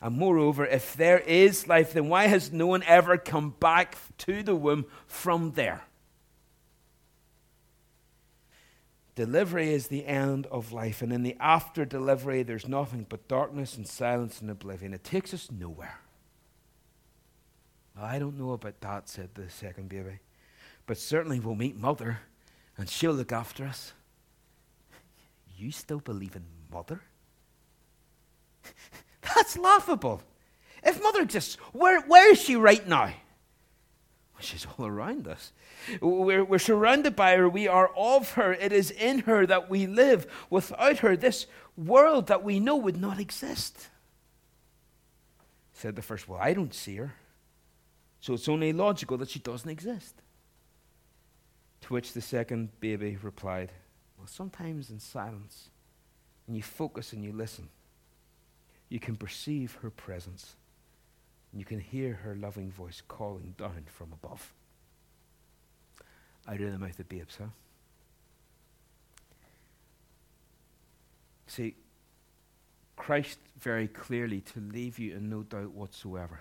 And 0.00 0.16
moreover, 0.16 0.64
if 0.64 0.94
there 0.94 1.18
is 1.18 1.68
life, 1.68 1.92
then 1.92 2.08
why 2.08 2.26
has 2.26 2.50
no 2.52 2.66
one 2.66 2.82
ever 2.84 3.18
come 3.18 3.54
back 3.60 3.96
to 4.18 4.42
the 4.42 4.54
womb 4.56 4.86
from 5.06 5.52
there? 5.52 5.82
Delivery 9.14 9.74
is 9.74 9.88
the 9.88 10.06
end 10.06 10.46
of 10.46 10.72
life, 10.72 11.02
and 11.02 11.12
in 11.12 11.22
the 11.22 11.36
after 11.38 11.84
delivery, 11.84 12.42
there's 12.42 12.66
nothing 12.66 13.04
but 13.06 13.28
darkness 13.28 13.76
and 13.76 13.86
silence 13.86 14.40
and 14.40 14.50
oblivion. 14.50 14.94
It 14.94 15.04
takes 15.04 15.34
us 15.34 15.50
nowhere. 15.50 16.00
I 18.00 18.18
don't 18.18 18.38
know 18.38 18.52
about 18.52 18.80
that, 18.80 19.10
said 19.10 19.30
the 19.34 19.50
second 19.50 19.90
baby. 19.90 20.20
But 20.86 20.96
certainly 20.96 21.38
we'll 21.38 21.54
meet 21.54 21.76
mother, 21.76 22.20
and 22.78 22.88
she'll 22.88 23.12
look 23.12 23.32
after 23.32 23.66
us. 23.66 23.92
You 25.56 25.70
still 25.70 26.00
believe 26.00 26.34
in 26.34 26.44
mother? 26.72 27.02
That's 29.35 29.57
laughable. 29.57 30.23
If 30.83 31.03
mother 31.03 31.23
exists, 31.23 31.57
where, 31.73 32.01
where 32.03 32.33
is 32.33 32.40
she 32.40 32.57
right 32.57 32.87
now? 32.87 33.12
She's 34.40 34.66
all 34.79 34.87
around 34.87 35.29
us. 35.29 35.53
We're, 36.01 36.45
we're 36.45 36.59
surrounded 36.59 37.14
by 37.14 37.37
her. 37.37 37.49
We 37.49 37.69
are 37.69 37.90
of 37.97 38.33
her. 38.33 38.55
It 38.55 38.73
is 38.73 38.90
in 38.90 39.21
her 39.21 39.47
that 39.47 39.69
we 39.69 39.87
live. 39.87 40.27
Without 40.49 40.99
her, 40.99 41.16
this 41.16 41.47
world 41.77 42.27
that 42.29 42.43
we 42.43 42.59
know 42.59 42.77
would 42.77 42.99
not 42.99 43.21
exist. 43.21 43.88
Said 45.73 45.97
the 45.97 46.03
first, 46.03 46.29
Well, 46.29 46.40
I 46.40 46.55
don't 46.55 46.75
see 46.75 46.97
her. 46.97 47.14
So 48.21 48.35
it's 48.35 48.49
only 48.49 48.73
logical 48.73 49.16
that 49.19 49.31
she 49.31 49.38
doesn't 49.38 49.71
exist. 49.71 50.14
To 51.83 51.93
which 51.93 52.12
the 52.12 52.21
second 52.21 52.69
baby 52.81 53.19
replied, 53.23 53.73
Well, 54.19 54.27
sometimes 54.27 54.90
in 54.90 55.01
silence, 55.01 55.71
and 56.47 56.57
you 56.57 56.62
focus 56.62 57.12
and 57.12 57.25
you 57.25 57.33
listen, 57.33 57.69
you 58.90 59.00
can 59.00 59.16
perceive 59.16 59.79
her 59.81 59.88
presence. 59.88 60.57
You 61.55 61.64
can 61.64 61.81
hear 61.81 62.14
her 62.14 62.35
loving 62.35 62.70
voice 62.70 63.03
calling 63.09 63.55
down 63.57 63.85
from 63.87 64.12
above. 64.12 64.53
Out 66.46 66.61
of 66.61 66.72
the 66.72 66.79
mouth 66.79 66.98
of 66.98 67.09
babes, 67.09 67.38
huh? 67.38 67.46
See, 71.46 71.74
Christ 72.96 73.38
very 73.59 73.88
clearly, 73.88 74.40
to 74.40 74.61
leave 74.61 74.98
you 74.98 75.16
in 75.16 75.31
no 75.31 75.42
doubt 75.42 75.72
whatsoever, 75.72 76.40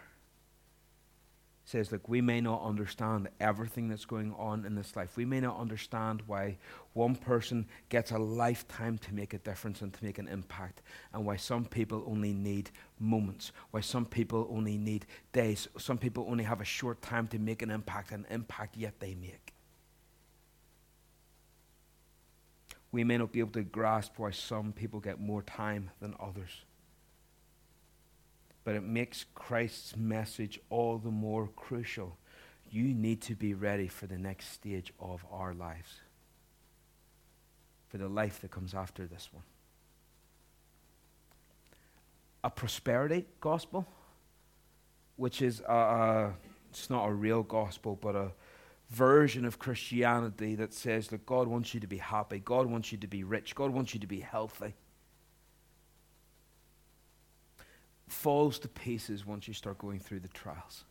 says, 1.70 1.92
Look, 1.92 2.10
we 2.10 2.20
may 2.20 2.42
not 2.42 2.64
understand 2.64 3.30
everything 3.40 3.90
that's 3.90 4.06
going 4.06 4.34
on 4.40 4.66
in 4.66 4.74
this 4.74 4.96
life. 4.96 5.16
We 5.16 5.26
may 5.26 5.40
not 5.40 5.60
understand 5.60 6.24
why 6.26 6.58
one 6.94 7.16
person 7.16 7.68
gets 7.90 8.10
a 8.10 8.18
lifetime 8.18 8.98
to 8.98 9.14
make 9.14 9.36
a 9.36 9.38
difference 9.38 9.82
and 9.82 9.94
to 9.94 10.04
make 10.04 10.18
an 10.18 10.28
impact, 10.28 10.82
and 11.14 11.26
why 11.26 11.36
some 11.36 11.66
people 11.66 12.04
only 12.08 12.34
need 12.34 12.72
moments, 13.00 13.52
why 13.70 13.82
some 13.82 14.06
people 14.06 14.48
only 14.50 14.80
need 14.80 15.06
days, 15.32 15.68
some 15.78 16.00
people 16.00 16.26
only 16.28 16.44
have 16.44 16.60
a 16.60 16.66
short 16.66 17.04
time 17.04 17.28
to 17.28 17.38
make 17.38 17.62
an 17.62 17.70
impact, 17.70 18.12
an 18.12 18.26
impact 18.32 18.76
yet 18.76 19.00
they 19.00 19.14
make. 19.14 19.54
We 22.92 23.04
may 23.04 23.20
not 23.20 23.32
be 23.32 23.42
able 23.42 23.52
to 23.52 23.64
grasp 23.64 24.14
why 24.18 24.32
some 24.32 24.74
people 24.74 25.00
get 25.00 25.20
more 25.20 25.44
time 25.44 25.92
than 26.02 26.16
others 26.20 26.64
but 28.70 28.76
it 28.76 28.84
makes 28.84 29.26
Christ's 29.34 29.98
message 29.98 30.60
all 30.70 31.00
the 31.00 31.10
more 31.10 31.48
crucial. 31.56 32.20
You 32.70 32.84
need 32.94 33.20
to 33.24 33.34
be 33.34 33.56
ready 33.56 33.88
for 33.88 34.06
the 34.06 34.20
next 34.20 34.52
stage 34.54 34.94
of 35.00 35.26
our 35.32 35.56
lives, 35.56 36.02
for 37.88 37.98
the 37.98 38.08
life 38.08 38.42
that 38.42 38.52
comes 38.52 38.76
after 38.76 39.08
this 39.08 39.30
one. 39.32 39.42
A 42.44 42.52
prosperity 42.52 43.26
gospel, 43.42 43.88
which 45.16 45.42
is 45.42 45.64
a, 45.68 45.74
a, 45.74 46.34
it's 46.70 46.92
not 46.92 47.08
a 47.08 47.12
real 47.12 47.42
gospel, 47.42 47.98
but 48.00 48.16
a 48.16 48.30
version 48.92 49.46
of 49.46 49.58
Christianity 49.58 50.54
that 50.54 50.76
says 50.76 51.08
that 51.08 51.26
God 51.26 51.48
wants 51.48 51.74
you 51.74 51.80
to 51.80 51.88
be 51.88 51.98
happy, 51.98 52.38
God 52.38 52.68
wants 52.68 52.92
you 52.92 53.00
to 53.00 53.08
be 53.08 53.24
rich, 53.24 53.56
God 53.56 53.72
wants 53.72 53.96
you 53.96 54.00
to 54.00 54.06
be 54.06 54.20
healthy. 54.20 54.76
Falls 58.12 58.60
to 58.60 58.68
pieces 58.68 59.26
once 59.26 59.48
you 59.48 59.54
start 59.54 59.78
going 59.78 60.00
through 60.00 60.20
the 60.20 60.28
trials. 60.30 60.84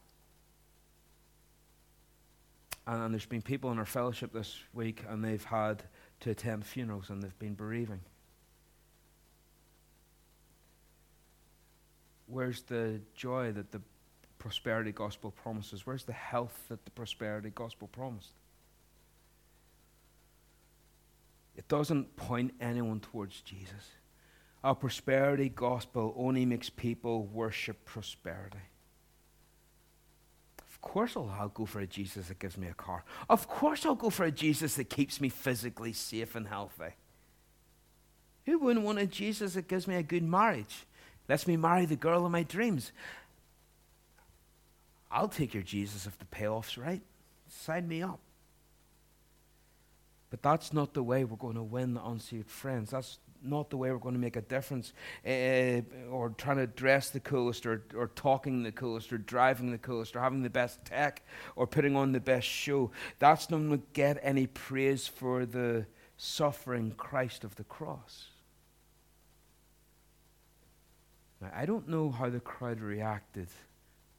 And, 2.87 3.13
there's 3.13 3.27
been 3.27 3.43
people 3.43 3.71
in 3.71 3.79
our 3.79 3.85
fellowship 3.85 4.33
this 4.33 4.59
week, 4.73 5.05
and 5.09 5.23
they've 5.23 5.45
had 5.45 5.83
to 6.21 6.31
attend 6.31 6.65
funerals 6.65 7.11
and 7.11 7.23
they've 7.23 7.39
been 7.39 7.55
bereaving. 7.55 8.01
Where's 12.27 12.63
the 12.63 13.01
joy 13.15 13.53
that 13.53 13.73
the 13.73 13.81
prosperity 14.39 14.93
gospel 14.93 15.31
promises? 15.31 15.87
Where's 15.87 16.05
the 16.05 16.13
health 16.13 16.59
that 16.69 16.85
the 16.85 16.91
prosperity 16.91 17.51
gospel 17.55 17.89
promised? 17.89 18.33
It 21.57 21.67
doesn't 21.69 22.17
point 22.17 22.55
anyone 22.61 23.01
towards 23.01 23.41
Jesus. 23.41 23.91
Our 24.69 24.75
prosperity 24.75 25.49
gospel 25.49 26.13
only 26.15 26.45
makes 26.45 26.69
people 26.69 27.25
worship 27.25 27.87
prosperity. 27.87 28.59
Of 30.59 30.83
course, 30.83 31.17
I'll, 31.17 31.35
I'll, 31.41 31.49
go 31.49 31.65
for 31.65 31.81
a 31.81 31.87
Jesus 31.87 32.29
that 32.29 32.39
gives 32.39 32.59
me 32.59 32.67
a 32.67 32.75
car. 32.75 33.03
Of 33.31 33.49
course, 33.49 33.87
I'll 33.87 33.95
go 33.95 34.11
for 34.11 34.25
a 34.25 34.31
Jesus 34.31 34.75
that 34.75 34.91
keeps 34.91 35.23
me 35.23 35.31
physically 35.31 35.95
safe 35.95 36.35
and 36.35 36.47
healthy. 36.47 36.93
Who 38.45 38.59
wouldn't 38.59 38.85
want 38.85 38.99
a 38.99 39.07
Jesus 39.07 39.55
that 39.55 39.69
gives 39.69 39.89
me 39.89 39.95
a 39.95 40.03
good 40.03 40.23
marriage? 40.23 40.85
Lets 41.31 41.47
me 41.47 41.57
marry 41.57 41.87
the 41.87 41.97
girl 41.97 42.27
of 42.27 42.31
my 42.31 42.43
dreams. 42.43 42.93
I'll 45.11 45.29
take 45.29 45.55
your 45.55 45.63
Jesus 45.63 46.05
if 46.05 46.19
the 46.19 46.27
payoff's 46.27 46.77
right. 46.77 47.01
Sign 47.49 47.89
me 47.89 48.03
up. 48.03 48.21
But 50.29 50.43
that's 50.43 50.75
not 50.75 50.93
the 50.93 51.03
way 51.03 51.25
we're 51.25 51.39
going 51.39 51.55
to 51.55 51.63
win 51.63 51.95
the 51.95 52.05
unsaved 52.05 52.51
friends. 52.51 52.91
That's 52.91 53.19
not 53.43 53.71
the 53.71 53.77
way 53.77 53.91
we're 53.91 53.99
going 53.99 54.15
to 54.15 54.21
make 54.21 54.37
a 54.37 54.43
difference, 54.43 54.93
uh, 55.27 55.81
or 56.11 56.35
trying 56.37 56.57
to 56.57 56.67
dress 56.67 57.11
the 57.11 57.21
coolest, 57.21 57.67
or, 57.67 57.85
or 57.95 58.09
talking 58.09 58.63
the 58.63 58.73
coolest, 58.73 59.13
or 59.13 59.19
driving 59.19 59.71
the 59.71 59.79
coolest, 59.79 60.17
or 60.17 60.21
having 60.21 60.43
the 60.43 60.51
best 60.51 60.85
tech, 60.85 61.23
or 61.57 61.67
putting 61.67 61.97
on 61.97 62.13
the 62.13 62.21
best 62.21 62.47
show. 62.47 62.91
That's 63.19 63.51
not 63.51 63.59
going 63.59 63.71
to 63.71 63.83
get 63.93 64.19
any 64.23 64.47
praise 64.47 65.07
for 65.07 65.47
the 65.47 65.87
suffering 66.17 66.93
Christ 66.97 67.45
of 67.45 67.55
the 67.57 67.65
cross. 67.65 68.29
Now, 71.41 71.53
I 71.55 71.67
don't 71.67 71.89
know 71.89 72.11
how 72.11 72.29
the 72.29 72.41
crowd 72.41 72.81
reacted 72.81 73.49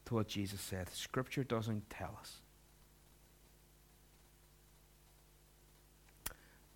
to 0.06 0.14
what 0.14 0.28
Jesus 0.28 0.60
said. 0.60 0.88
Scripture 0.92 1.44
doesn't 1.44 1.90
tell 1.90 2.16
us. 2.18 2.39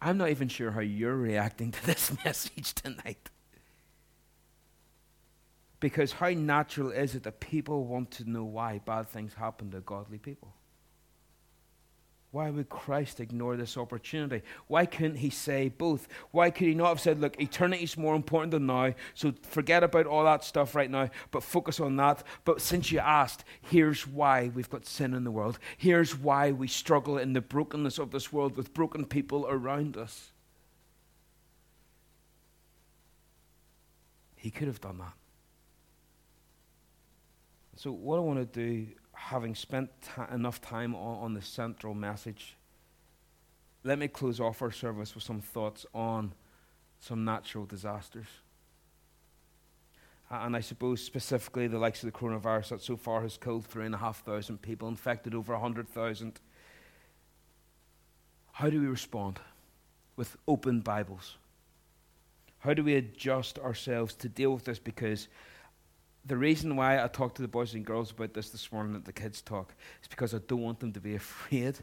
I'm 0.04 0.18
not 0.18 0.28
even 0.28 0.48
sure 0.48 0.70
how 0.70 0.80
you're 0.80 1.16
reacting 1.16 1.72
to 1.72 1.86
this 1.86 2.14
message 2.24 2.74
tonight. 2.74 3.30
Because 5.80 6.12
how 6.12 6.28
natural 6.28 6.90
is 6.90 7.14
it 7.14 7.22
that 7.22 7.40
people 7.40 7.86
want 7.86 8.10
to 8.12 8.30
know 8.30 8.44
why 8.44 8.80
bad 8.84 9.08
things 9.08 9.32
happen 9.32 9.70
to 9.70 9.80
godly 9.80 10.18
people? 10.18 10.52
Why 12.34 12.50
would 12.50 12.68
Christ 12.68 13.20
ignore 13.20 13.56
this 13.56 13.76
opportunity? 13.76 14.42
Why 14.66 14.86
couldn't 14.86 15.18
he 15.18 15.30
say 15.30 15.68
both? 15.68 16.08
Why 16.32 16.50
could 16.50 16.66
he 16.66 16.74
not 16.74 16.88
have 16.88 16.98
said, 16.98 17.20
look, 17.20 17.40
eternity 17.40 17.84
is 17.84 17.96
more 17.96 18.16
important 18.16 18.50
than 18.50 18.66
now, 18.66 18.94
so 19.14 19.32
forget 19.42 19.84
about 19.84 20.06
all 20.06 20.24
that 20.24 20.42
stuff 20.42 20.74
right 20.74 20.90
now, 20.90 21.10
but 21.30 21.44
focus 21.44 21.78
on 21.78 21.94
that? 21.94 22.24
But 22.44 22.60
since 22.60 22.90
you 22.90 22.98
asked, 22.98 23.44
here's 23.60 24.04
why 24.04 24.50
we've 24.52 24.68
got 24.68 24.84
sin 24.84 25.14
in 25.14 25.22
the 25.22 25.30
world. 25.30 25.60
Here's 25.76 26.18
why 26.18 26.50
we 26.50 26.66
struggle 26.66 27.18
in 27.18 27.34
the 27.34 27.40
brokenness 27.40 28.00
of 28.00 28.10
this 28.10 28.32
world 28.32 28.56
with 28.56 28.74
broken 28.74 29.04
people 29.04 29.46
around 29.48 29.96
us. 29.96 30.32
He 34.34 34.50
could 34.50 34.66
have 34.66 34.80
done 34.80 34.98
that. 34.98 35.14
So, 37.76 37.92
what 37.92 38.16
I 38.16 38.22
want 38.22 38.40
to 38.40 38.44
do 38.44 38.88
having 39.14 39.54
spent 39.54 39.90
enough 40.32 40.60
time 40.60 40.94
on, 40.94 41.24
on 41.24 41.34
the 41.34 41.42
central 41.42 41.94
message, 41.94 42.56
let 43.82 43.98
me 43.98 44.08
close 44.08 44.40
off 44.40 44.62
our 44.62 44.72
service 44.72 45.14
with 45.14 45.24
some 45.24 45.40
thoughts 45.40 45.86
on 45.94 46.32
some 47.00 47.24
natural 47.24 47.66
disasters. 47.66 48.26
and 50.30 50.56
I 50.56 50.60
suppose 50.60 51.02
specifically 51.02 51.66
the 51.66 51.78
likes 51.78 52.02
of 52.02 52.10
the 52.12 52.18
coronavirus 52.18 52.70
that 52.70 52.82
so 52.82 52.96
far 52.96 53.22
has 53.22 53.36
killed 53.36 53.66
three 53.66 53.86
and 53.86 53.94
a 53.94 53.98
half 53.98 54.24
thousand 54.24 54.62
people, 54.62 54.88
infected 54.88 55.34
over 55.34 55.52
a 55.52 55.60
hundred 55.60 55.88
thousand. 55.88 56.40
How 58.52 58.70
do 58.70 58.80
we 58.80 58.86
respond 58.86 59.40
with 60.16 60.36
open 60.48 60.80
Bibles? 60.80 61.36
How 62.60 62.72
do 62.72 62.82
we 62.82 62.94
adjust 62.94 63.58
ourselves 63.58 64.14
to 64.14 64.28
deal 64.28 64.54
with 64.54 64.64
this? 64.64 64.78
Because 64.78 65.28
the 66.26 66.36
reason 66.36 66.76
why 66.76 67.02
I 67.02 67.06
talk 67.08 67.34
to 67.34 67.42
the 67.42 67.48
boys 67.48 67.74
and 67.74 67.84
girls 67.84 68.10
about 68.10 68.32
this 68.32 68.50
this 68.50 68.72
morning 68.72 68.94
at 68.94 69.04
the 69.04 69.12
kids' 69.12 69.42
talk 69.42 69.74
is 70.02 70.08
because 70.08 70.34
I 70.34 70.38
don't 70.46 70.62
want 70.62 70.80
them 70.80 70.92
to 70.92 71.00
be 71.00 71.14
afraid. 71.14 71.78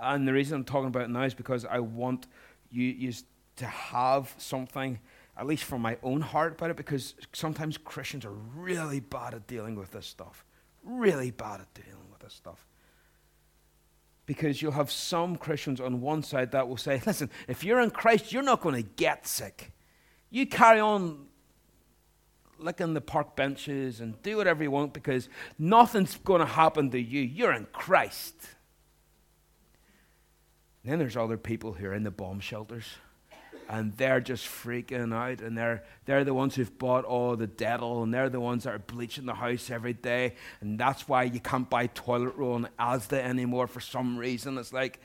And 0.00 0.26
the 0.26 0.32
reason 0.32 0.56
I'm 0.56 0.64
talking 0.64 0.88
about 0.88 1.02
it 1.02 1.10
now 1.10 1.22
is 1.22 1.34
because 1.34 1.64
I 1.64 1.80
want 1.80 2.26
you, 2.70 2.84
you 2.84 3.12
to 3.56 3.66
have 3.66 4.34
something, 4.38 4.98
at 5.36 5.46
least 5.46 5.64
from 5.64 5.82
my 5.82 5.96
own 6.02 6.20
heart, 6.20 6.52
about 6.54 6.70
it, 6.70 6.76
because 6.76 7.14
sometimes 7.32 7.76
Christians 7.76 8.24
are 8.24 8.32
really 8.56 9.00
bad 9.00 9.34
at 9.34 9.46
dealing 9.46 9.74
with 9.74 9.90
this 9.90 10.06
stuff. 10.06 10.44
Really 10.84 11.30
bad 11.30 11.60
at 11.60 11.74
dealing 11.74 12.10
with 12.10 12.20
this 12.20 12.34
stuff. 12.34 12.66
Because 14.26 14.62
you'll 14.62 14.72
have 14.72 14.90
some 14.90 15.36
Christians 15.36 15.80
on 15.80 16.00
one 16.00 16.22
side 16.22 16.52
that 16.52 16.68
will 16.68 16.76
say, 16.76 17.02
listen, 17.06 17.28
if 17.48 17.64
you're 17.64 17.80
in 17.80 17.90
Christ, 17.90 18.32
you're 18.32 18.42
not 18.42 18.60
going 18.60 18.76
to 18.76 18.88
get 18.96 19.26
sick. 19.26 19.72
You 20.30 20.46
carry 20.46 20.80
on 20.80 21.26
licking 22.58 22.94
the 22.94 23.00
park 23.00 23.36
benches 23.36 24.00
and 24.00 24.20
do 24.22 24.36
whatever 24.36 24.62
you 24.62 24.70
want 24.70 24.92
because 24.92 25.28
nothing's 25.58 26.16
going 26.16 26.40
to 26.40 26.46
happen 26.46 26.90
to 26.90 27.00
you. 27.00 27.20
You're 27.20 27.52
in 27.52 27.66
Christ. 27.72 28.34
And 30.82 30.92
then 30.92 30.98
there's 30.98 31.16
other 31.16 31.36
people 31.36 31.72
who 31.72 31.86
are 31.86 31.94
in 31.94 32.02
the 32.02 32.10
bomb 32.10 32.40
shelters 32.40 32.84
and 33.68 33.96
they're 33.96 34.20
just 34.20 34.46
freaking 34.46 35.14
out 35.14 35.40
and 35.40 35.56
they're, 35.56 35.84
they're 36.04 36.24
the 36.24 36.34
ones 36.34 36.54
who've 36.54 36.78
bought 36.78 37.04
all 37.04 37.36
the 37.36 37.48
Dettol 37.48 38.02
and 38.02 38.12
they're 38.12 38.28
the 38.28 38.40
ones 38.40 38.64
that 38.64 38.74
are 38.74 38.78
bleaching 38.78 39.26
the 39.26 39.34
house 39.34 39.70
every 39.70 39.94
day 39.94 40.34
and 40.60 40.78
that's 40.78 41.08
why 41.08 41.22
you 41.22 41.40
can't 41.40 41.70
buy 41.70 41.86
toilet 41.88 42.34
roll 42.36 42.56
in 42.56 42.68
Asda 42.78 43.18
anymore 43.18 43.66
for 43.66 43.80
some 43.80 44.18
reason. 44.18 44.58
It's 44.58 44.72
like, 44.72 45.00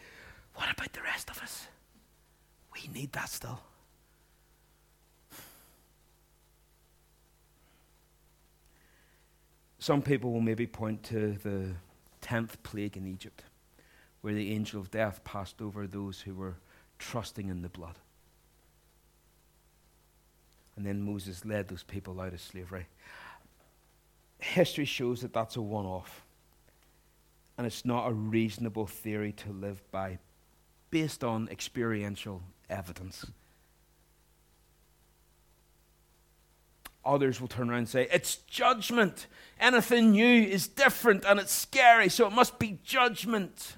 what 0.55 0.69
about 0.71 0.91
the 0.93 1.01
rest 1.01 1.29
of 1.29 1.41
us? 1.41 1.67
We 2.73 2.89
need 2.89 3.13
that 3.13 3.29
still. 3.29 3.61
Some 9.79 10.01
people 10.01 10.33
will 10.33 10.41
maybe 10.41 10.67
point 10.67 11.03
to 11.03 11.37
the 11.41 11.71
10th 12.21 12.61
plague 12.63 12.97
in 12.97 13.07
Egypt, 13.07 13.43
where 14.21 14.33
the 14.33 14.51
angel 14.53 14.81
of 14.81 14.91
death 14.91 15.23
passed 15.23 15.61
over 15.61 15.87
those 15.87 16.19
who 16.21 16.35
were 16.35 16.57
trusting 16.99 17.47
in 17.47 17.61
the 17.61 17.69
blood. 17.69 17.97
And 20.75 20.85
then 20.85 21.01
Moses 21.01 21.45
led 21.45 21.69
those 21.69 21.83
people 21.83 22.19
out 22.19 22.33
of 22.33 22.41
slavery. 22.41 22.87
History 24.39 24.85
shows 24.85 25.21
that 25.21 25.33
that's 25.33 25.55
a 25.55 25.61
one 25.61 25.85
off. 25.85 26.23
And 27.57 27.67
it's 27.67 27.83
not 27.83 28.07
a 28.07 28.13
reasonable 28.13 28.87
theory 28.87 29.33
to 29.33 29.51
live 29.51 29.81
by 29.91 30.19
based 30.91 31.23
on 31.23 31.49
experiential 31.49 32.41
evidence. 32.69 33.25
Others 37.05 37.39
will 37.39 37.47
turn 37.47 37.69
around 37.69 37.79
and 37.79 37.89
say, 37.89 38.07
It's 38.11 38.37
judgment. 38.47 39.27
Anything 39.59 40.11
new 40.11 40.43
is 40.43 40.67
different 40.67 41.25
and 41.25 41.39
it's 41.39 41.51
scary, 41.51 42.09
so 42.09 42.27
it 42.27 42.33
must 42.33 42.59
be 42.59 42.79
judgment. 42.83 43.75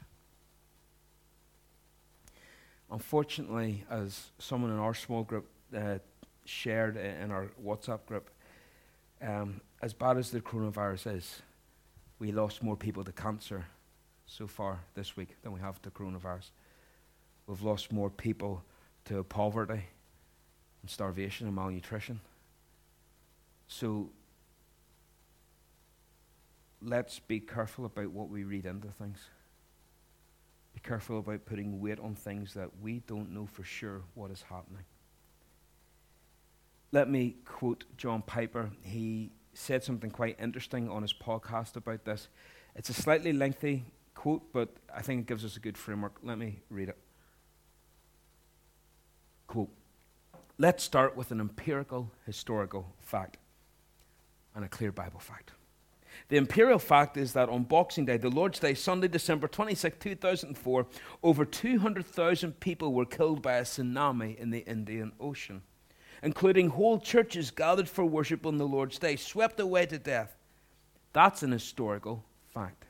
Unfortunately, 2.92 3.84
as 3.90 4.32
someone 4.38 4.72
in 4.72 4.78
our 4.78 4.94
small 4.94 5.24
group 5.24 5.48
uh, 5.76 6.00
shared 6.46 6.98
in 6.98 7.32
our 7.32 7.48
WhatsApp 7.64 8.06
group, 8.06 8.30
um, 9.22 9.62
as 9.82 9.94
bad 9.94 10.18
as 10.18 10.32
the 10.32 10.42
coronavirus 10.42 11.16
is, 11.16 11.42
we 12.20 12.32
lost 12.32 12.62
more 12.62 12.76
people 12.76 13.04
to 13.04 13.12
cancer 13.12 13.66
so 14.26 14.48
far 14.48 14.80
this 14.94 15.16
week 15.16 15.36
than 15.42 15.52
we 15.52 15.60
have 15.60 15.82
to 15.82 15.90
coronavirus. 15.90 16.52
We've 17.48 17.62
lost 17.62 17.92
more 17.92 18.10
people 18.10 18.64
to 19.06 19.24
poverty 19.24 19.84
and 20.82 20.90
starvation 20.90 21.48
and 21.48 21.56
malnutrition. 21.56 22.20
So 23.72 24.10
let's 26.82 27.20
be 27.20 27.40
careful 27.40 27.86
about 27.86 28.12
what 28.12 28.30
we 28.30 28.44
read 28.44 28.66
into 28.66 28.90
things. 28.90 29.18
Be 30.74 30.82
careful 30.82 31.20
about 31.20 31.46
putting 31.46 31.80
weight 31.80 31.98
on 31.98 32.14
things 32.14 32.54
that 32.54 32.70
we 32.82 33.00
don't 33.08 33.32
know 33.32 33.46
for 33.46 33.64
sure 33.64 34.02
what 34.14 34.30
is 34.30 34.44
happening. 34.50 34.84
Let 36.92 37.10
me 37.10 37.38
quote 37.46 37.86
John 37.96 38.22
Piper. 38.22 38.72
He 38.82 39.32
said 39.54 39.86
something 39.86 40.12
quite 40.12 40.38
interesting 40.38 40.90
on 40.90 41.02
his 41.02 41.14
podcast 41.14 41.78
about 41.78 42.04
this. 42.04 42.28
It's 42.76 42.90
a 42.90 42.94
slightly 42.94 43.32
lengthy 43.32 43.86
quote, 44.16 44.52
but 44.52 44.76
I 44.94 45.02
think 45.02 45.22
it 45.22 45.28
gives 45.28 45.46
us 45.46 45.56
a 45.56 45.62
good 45.62 45.78
framework. 45.78 46.18
Let 46.22 46.38
me 46.38 46.60
read 46.70 46.90
it. 46.90 46.98
Quote 49.48 49.70
Let's 50.58 50.84
start 50.84 51.16
with 51.16 51.32
an 51.32 51.40
empirical 51.40 52.12
historical 52.26 52.94
fact 53.00 53.38
and 54.56 54.66
a 54.66 54.70
clear 54.70 54.92
Bible 54.92 55.20
fact. 55.20 55.52
The 56.30 56.38
imperial 56.38 56.80
fact 56.80 57.18
is 57.18 57.34
that 57.34 57.50
on 57.50 57.64
Boxing 57.64 58.06
Day, 58.06 58.18
the 58.18 58.30
Lord's 58.30 58.60
Day, 58.60 58.74
Sunday, 58.74 59.08
December 59.08 59.48
26, 59.48 59.98
2004, 60.00 60.88
over 61.24 61.46
200,000 61.46 62.60
people 62.60 62.94
were 62.94 63.06
killed 63.06 63.42
by 63.42 63.54
a 63.54 63.64
tsunami 63.64 64.38
in 64.38 64.50
the 64.50 64.60
Indian 64.60 65.12
Ocean, 65.20 65.62
including 66.24 66.70
whole 66.70 67.00
churches 67.00 67.52
gathered 67.52 67.90
for 67.90 68.06
worship 68.06 68.46
on 68.46 68.58
the 68.58 68.68
Lord's 68.68 69.00
Day, 69.00 69.16
swept 69.16 69.60
away 69.60 69.86
to 69.88 69.98
death. 69.98 70.36
That's 71.14 71.44
an 71.44 71.52
historical 71.52 72.24
fact. 72.54 72.86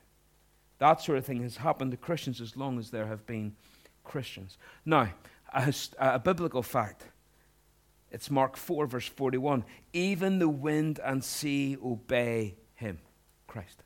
That 0.80 1.02
sort 1.02 1.18
of 1.18 1.26
thing 1.26 1.42
has 1.44 1.58
happened 1.58 1.92
to 1.92 1.98
Christians 1.98 2.42
as 2.42 2.58
long 2.58 2.80
as 2.80 2.92
there 2.92 3.08
have 3.08 3.26
been 3.26 3.56
Christians. 4.04 4.58
Now, 4.86 5.10
a, 5.54 5.74
a 6.00 6.20
biblical 6.20 6.64
fact. 6.64 7.06
It's 8.12 8.30
Mark 8.30 8.58
4, 8.58 8.88
verse 8.88 9.08
41. 9.08 9.64
Even 9.94 10.40
the 10.40 10.50
wind 10.50 11.00
and 11.04 11.24
sea 11.24 11.78
obey 11.84 12.56
him, 12.76 13.00
Christ. 13.48 13.84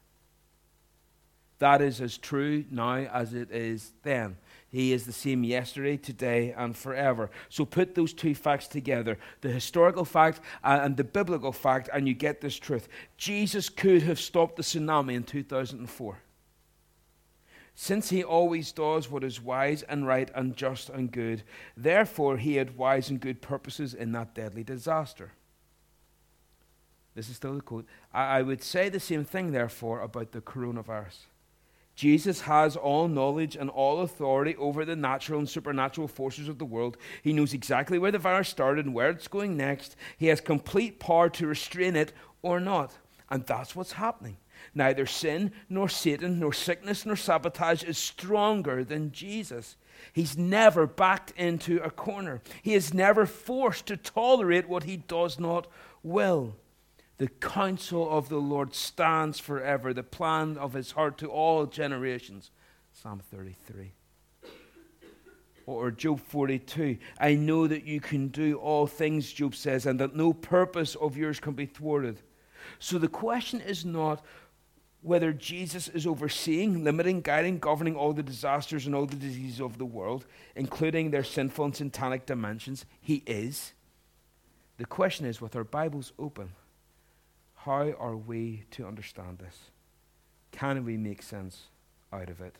That 1.59 1.81
is 1.81 2.01
as 2.01 2.17
true 2.17 2.65
now 2.69 2.95
as 2.95 3.33
it 3.33 3.49
is 3.51 3.93
then. 4.03 4.38
He 4.69 4.91
is 4.91 5.05
the 5.05 5.13
same 5.13 5.43
yesterday, 5.45 5.95
today, 5.95 6.53
and 6.57 6.75
forever. 6.75 7.31
So 7.47 7.63
put 7.63 7.95
those 7.95 8.13
two 8.13 8.35
facts 8.35 8.67
together 8.67 9.17
the 9.39 9.49
historical 9.49 10.03
fact 10.03 10.41
and 10.63 10.97
the 10.97 11.03
biblical 11.05 11.53
fact, 11.53 11.89
and 11.93 12.07
you 12.07 12.13
get 12.13 12.41
this 12.41 12.57
truth. 12.57 12.89
Jesus 13.15 13.69
could 13.69 14.01
have 14.01 14.19
stopped 14.19 14.57
the 14.57 14.63
tsunami 14.63 15.13
in 15.13 15.23
2004 15.23 16.19
since 17.75 18.09
he 18.09 18.23
always 18.23 18.71
does 18.71 19.11
what 19.11 19.23
is 19.23 19.41
wise 19.41 19.83
and 19.83 20.07
right 20.07 20.31
and 20.33 20.55
just 20.55 20.89
and 20.89 21.11
good, 21.11 21.43
therefore 21.75 22.38
he 22.38 22.55
had 22.55 22.77
wise 22.77 23.09
and 23.09 23.19
good 23.19 23.41
purposes 23.41 23.93
in 23.93 24.13
that 24.13 24.33
deadly 24.33 24.63
disaster. 24.63 25.33
This 27.15 27.29
is 27.29 27.35
still 27.35 27.55
the 27.55 27.61
quote. 27.61 27.85
I, 28.13 28.39
I 28.39 28.41
would 28.41 28.63
say 28.63 28.89
the 28.89 28.99
same 28.99 29.25
thing, 29.25 29.51
therefore, 29.51 30.01
about 30.01 30.31
the 30.31 30.41
coronavirus. 30.41 31.27
Jesus 31.95 32.41
has 32.41 32.75
all 32.75 33.07
knowledge 33.07 33.55
and 33.55 33.69
all 33.69 34.01
authority 34.01 34.55
over 34.57 34.83
the 34.83 34.97
natural 34.97 35.39
and 35.39 35.49
supernatural 35.49 36.09
forces 36.09 36.49
of 36.49 36.57
the 36.57 36.65
world. 36.65 36.97
He 37.23 37.31
knows 37.31 37.53
exactly 37.53 37.97
where 37.97 38.11
the 38.11 38.19
virus 38.19 38.49
started 38.49 38.85
and 38.85 38.93
where 38.93 39.09
it's 39.09 39.29
going 39.29 39.55
next. 39.55 39.95
He 40.17 40.27
has 40.27 40.41
complete 40.41 40.99
power 40.99 41.29
to 41.29 41.47
restrain 41.47 41.95
it 41.95 42.11
or 42.41 42.59
not. 42.59 42.97
And 43.29 43.45
that's 43.45 43.75
what's 43.75 43.93
happening. 43.93 44.35
Neither 44.77 45.05
sin, 45.05 45.53
nor 45.69 45.88
Satan, 45.88 46.39
nor 46.39 46.51
sickness, 46.51 47.05
nor 47.05 47.15
sabotage 47.15 47.83
is 47.83 47.97
stronger 47.97 48.83
than 48.83 49.13
Jesus. 49.13 49.77
He's 50.11 50.38
never 50.38 50.85
backed 50.85 51.31
into 51.38 51.81
a 51.81 51.89
corner. 51.89 52.41
He 52.61 52.73
is 52.73 52.93
never 52.93 53.25
forced 53.25 53.85
to 53.88 53.95
tolerate 53.95 54.67
what 54.67 54.83
he 54.83 54.97
does 54.97 55.39
not 55.39 55.67
will. 56.03 56.57
The 57.17 57.29
counsel 57.29 58.09
of 58.09 58.27
the 58.27 58.38
Lord 58.38 58.75
stands 58.75 59.39
forever, 59.39 59.93
the 59.93 60.03
plan 60.03 60.57
of 60.57 60.73
his 60.73 60.91
heart 60.91 61.17
to 61.19 61.27
all 61.27 61.65
generations. 61.65 62.51
Psalm 62.91 63.21
33. 63.31 63.93
Or 65.65 65.89
Job 65.89 66.19
42. 66.19 66.97
I 67.17 67.35
know 67.35 67.65
that 67.67 67.85
you 67.85 68.01
can 68.01 68.27
do 68.27 68.57
all 68.57 68.88
things, 68.88 69.31
Job 69.31 69.55
says, 69.55 69.85
and 69.85 69.99
that 70.01 70.15
no 70.15 70.33
purpose 70.33 70.95
of 70.95 71.15
yours 71.15 71.39
can 71.39 71.53
be 71.53 71.65
thwarted. 71.65 72.21
So 72.79 72.97
the 72.97 73.07
question 73.07 73.61
is 73.61 73.85
not 73.85 74.23
whether 75.05 75.31
Jesus 75.31 75.87
is 75.87 76.07
overseeing, 76.07 76.83
limiting, 76.83 77.21
guiding, 77.21 77.59
governing 77.59 77.95
all 77.95 78.11
the 78.11 78.23
disasters 78.23 78.87
and 78.87 78.95
all 78.95 79.05
the 79.05 79.15
diseases 79.15 79.61
of 79.61 79.77
the 79.77 79.85
world, 79.85 80.25
including 80.55 81.11
their 81.11 81.23
sinful 81.23 81.65
and 81.65 81.75
satanic 81.75 82.25
dimensions. 82.25 82.85
He 82.99 83.21
is. 83.27 83.73
The 84.77 84.85
question 84.85 85.27
is 85.27 85.39
with 85.39 85.55
our 85.55 85.63
Bibles 85.63 86.11
open, 86.17 86.53
how 87.53 87.91
are 87.99 88.17
we 88.17 88.63
to 88.71 88.87
understand 88.87 89.37
this? 89.37 89.55
Can 90.51 90.83
we 90.83 90.97
make 90.97 91.21
sense 91.21 91.65
out 92.11 92.29
of 92.31 92.41
it? 92.41 92.55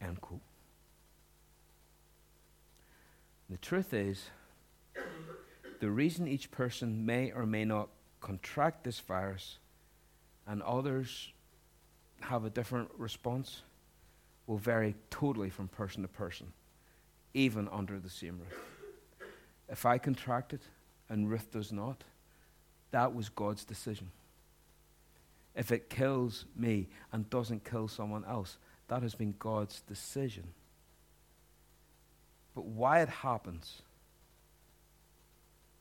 End 0.00 0.18
quote. 0.22 0.40
The 3.50 3.58
truth 3.58 3.92
is, 3.92 4.30
the 5.80 5.90
reason 5.90 6.26
each 6.26 6.50
person 6.50 7.04
may 7.04 7.32
or 7.32 7.44
may 7.44 7.66
not 7.66 7.90
contract 8.22 8.84
this 8.84 8.98
virus 8.98 9.58
and 10.46 10.62
others 10.62 11.32
have 12.20 12.44
a 12.44 12.50
different 12.50 12.90
response 12.98 13.62
will 14.46 14.58
vary 14.58 14.94
totally 15.10 15.50
from 15.50 15.68
person 15.68 16.02
to 16.02 16.08
person, 16.08 16.52
even 17.34 17.68
under 17.68 17.98
the 17.98 18.10
same 18.10 18.38
roof. 18.38 19.28
If 19.68 19.84
I 19.84 19.98
contract 19.98 20.52
it 20.52 20.62
and 21.08 21.28
Ruth 21.28 21.50
does 21.50 21.72
not, 21.72 22.04
that 22.92 23.14
was 23.14 23.28
God's 23.28 23.64
decision. 23.64 24.10
If 25.54 25.72
it 25.72 25.90
kills 25.90 26.44
me 26.56 26.88
and 27.12 27.28
doesn't 27.30 27.64
kill 27.64 27.88
someone 27.88 28.24
else, 28.24 28.58
that 28.88 29.02
has 29.02 29.14
been 29.14 29.34
God's 29.38 29.80
decision. 29.82 30.44
But 32.54 32.66
why 32.66 33.00
it 33.00 33.08
happens, 33.08 33.82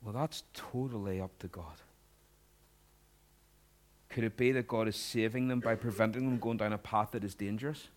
well, 0.01 0.13
that's 0.13 0.43
totally 0.53 1.21
up 1.21 1.37
to 1.39 1.47
God. 1.47 1.75
Could 4.15 4.23
it 4.23 4.37
be 4.37 4.53
that 4.53 4.69
God 4.69 4.87
is 4.87 4.95
saving 4.95 5.49
them 5.49 5.59
by 5.59 5.75
preventing 5.75 6.23
them 6.23 6.39
going 6.39 6.55
down 6.55 6.71
a 6.71 6.77
path 6.77 7.11
that 7.11 7.25
is 7.25 7.35
dangerous? 7.35 7.89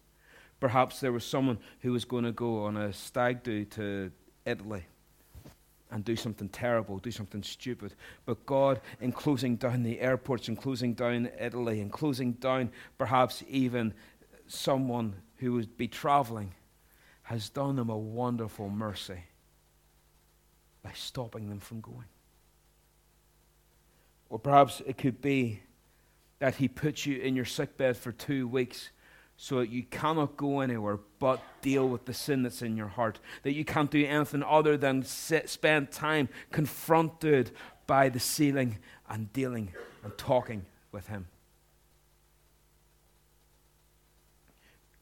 Perhaps 0.59 0.98
there 0.98 1.12
was 1.12 1.24
someone 1.24 1.59
who 1.78 1.92
was 1.92 2.04
going 2.04 2.24
to 2.24 2.33
go 2.33 2.64
on 2.64 2.76
a 2.76 2.92
stag 2.92 3.44
do 3.44 3.64
to 3.66 4.11
Italy 4.44 4.85
and 5.92 6.04
do 6.04 6.16
something 6.16 6.48
terrible, 6.48 6.98
do 6.98 7.12
something 7.12 7.44
stupid. 7.44 7.94
But 8.26 8.44
God, 8.46 8.81
in 9.00 9.12
closing 9.12 9.54
down 9.54 9.85
the 9.85 10.00
airports, 10.00 10.48
in 10.48 10.57
closing 10.57 10.92
down 10.92 11.31
Italy, 11.38 11.81
in 11.81 11.88
closing 11.88 12.33
down 12.33 12.72
perhaps 12.98 13.44
even 13.48 13.94
someone 14.48 15.14
who 15.37 15.52
would 15.52 15.76
be 15.76 15.87
traveling, 15.87 16.52
has 17.22 17.48
done 17.48 17.76
them 17.76 17.90
a 17.90 17.96
wonderful 17.96 18.68
mercy 18.68 19.22
by 20.83 20.90
stopping 20.96 21.48
them 21.48 21.61
from 21.61 21.81
going. 21.81 22.07
Or 24.28 24.40
perhaps 24.40 24.83
it 24.85 24.98
could 24.98 25.22
be 25.22 25.61
that 26.38 26.57
He 26.57 26.68
puts 26.68 27.07
you 27.07 27.20
in 27.20 27.35
your 27.35 27.44
sickbed 27.44 27.96
for 27.96 28.12
two 28.12 28.46
weeks 28.46 28.90
so 29.37 29.61
that 29.61 29.70
you 29.70 29.85
cannot 29.85 30.37
go 30.37 30.61
anywhere 30.61 30.98
but 31.20 31.40
deal 31.62 31.88
with 31.88 32.05
the 32.07 32.12
sin 32.12 32.42
that's 32.42 32.61
in 32.61 32.77
your 32.77 32.88
heart. 32.88 33.20
That 33.44 33.53
you 33.53 33.64
can't 33.64 33.90
do 33.90 34.05
anything 34.05 34.42
other 34.42 34.77
than 34.77 35.05
sit, 35.05 35.48
spend 35.48 35.92
time 35.92 36.29
confronted 36.51 37.53
by 37.87 38.09
the 38.09 38.18
ceiling 38.18 38.79
and 39.09 39.33
dealing 39.33 39.72
and 40.03 40.16
talking 40.18 40.66
with 40.90 41.07
Him. 41.07 41.29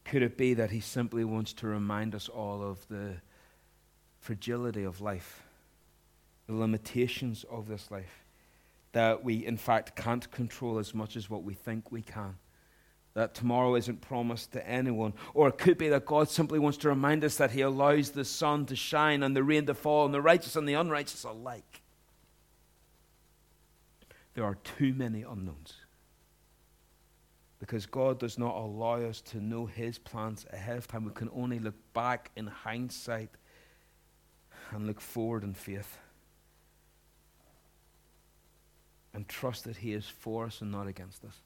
Could 0.05 0.22
it 0.22 0.37
be 0.37 0.55
that 0.55 0.70
He 0.70 0.81
simply 0.81 1.25
wants 1.25 1.53
to 1.55 1.66
remind 1.66 2.14
us 2.14 2.29
all 2.29 2.62
of 2.62 2.87
the 2.88 3.16
fragility 4.20 4.85
of 4.85 5.01
life, 5.01 5.42
the 6.46 6.55
limitations 6.55 7.44
of 7.51 7.68
this 7.68 7.90
life? 7.90 8.25
That 8.92 9.25
we, 9.25 9.44
in 9.44 9.57
fact, 9.57 9.96
can't 9.96 10.31
control 10.31 10.79
as 10.79 10.94
much 10.94 11.16
as 11.16 11.29
what 11.29 11.42
we 11.42 11.55
think 11.55 11.92
we 11.92 12.03
can. 12.03 12.37
That 13.14 13.35
tomorrow 13.35 13.75
isn't 13.77 14.03
promised 14.03 14.53
to 14.53 14.68
anyone. 14.68 15.14
Or 15.33 15.49
it 15.49 15.59
could 15.59 15.79
be 15.79 15.88
that 15.88 16.05
God 16.05 16.29
simply 16.29 16.59
wants 16.59 16.79
to 16.79 16.88
remind 16.88 17.25
us 17.25 17.37
that 17.37 17.51
He 17.51 17.62
allows 17.62 18.11
the 18.11 18.25
sun 18.25 18.66
to 18.66 18.77
shine 18.77 19.22
and 19.22 19.35
the 19.35 19.42
rain 19.42 19.66
to 19.66 19.75
fall 19.75 20.05
on 20.05 20.12
the 20.12 20.20
righteous 20.20 20.57
and 20.57 20.68
the 20.68 20.75
unrighteous 20.75 21.25
alike. 21.25 21.83
there 24.37 24.44
are 24.44 24.57
too 24.57 24.92
many 24.92 25.22
unknowns. 25.22 25.75
Because 27.59 27.87
God 27.87 28.20
does 28.20 28.38
not 28.38 28.55
allow 28.55 29.01
us 29.01 29.22
to 29.22 29.40
know 29.40 29.64
His 29.64 29.99
plans 29.99 30.44
ahead 30.53 30.77
of 30.77 30.87
time. 30.87 31.07
We 31.07 31.11
can 31.12 31.31
only 31.35 31.59
look 31.59 31.75
back 31.94 32.31
in 32.37 32.46
hindsight 32.46 33.31
and 34.72 34.87
look 34.87 35.01
forward 35.01 35.42
in 35.42 35.55
faith. 35.55 35.99
And 39.16 39.26
trust 39.26 39.64
that 39.64 39.79
He 39.79 39.94
is 39.94 40.05
for 40.05 40.44
us 40.44 40.61
and 40.61 40.70
not 40.70 40.87
against 40.87 41.24
us. 41.24 41.40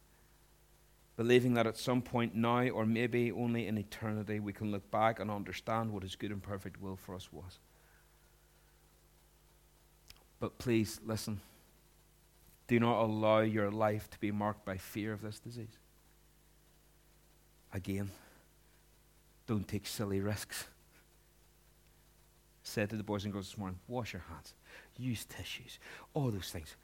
Believing 1.16 1.54
that 1.54 1.68
at 1.68 1.76
some 1.76 2.02
point 2.02 2.35
now, 2.35 2.66
or 2.68 2.85
maybe 2.85 3.30
only 3.30 3.68
in 3.68 3.78
eternity, 3.78 4.40
we 4.40 4.52
can 4.52 4.72
look 4.72 4.90
back 4.90 5.20
and 5.20 5.30
understand 5.30 5.92
what 5.92 6.02
His 6.02 6.16
good 6.16 6.33
and 6.33 6.42
perfect 6.42 6.83
will 6.83 6.96
for 6.96 7.14
us 7.14 7.33
was. 7.33 7.61
But 10.40 10.59
please 10.59 10.98
listen. 11.06 11.40
Do 12.66 12.80
not 12.80 13.04
allow 13.04 13.38
your 13.40 13.70
life 13.70 14.11
to 14.11 14.18
be 14.18 14.33
marked 14.33 14.64
by 14.64 14.76
fear 14.76 15.12
of 15.12 15.22
this 15.22 15.38
disease. 15.38 15.78
Again, 17.72 18.11
don't 19.46 19.68
take 19.68 19.87
silly 19.87 20.20
risks. 20.20 20.66
Said 22.64 22.90
to 22.90 22.96
the 22.96 23.04
boys 23.04 23.22
and 23.22 23.33
girls 23.33 23.50
this 23.50 23.59
morning, 23.59 23.78
wash 23.87 24.12
your 24.12 24.24
hands, 24.28 24.54
use 24.98 25.24
tissues, 25.24 25.78
all 26.14 26.33
those 26.33 26.50
things. 26.50 26.74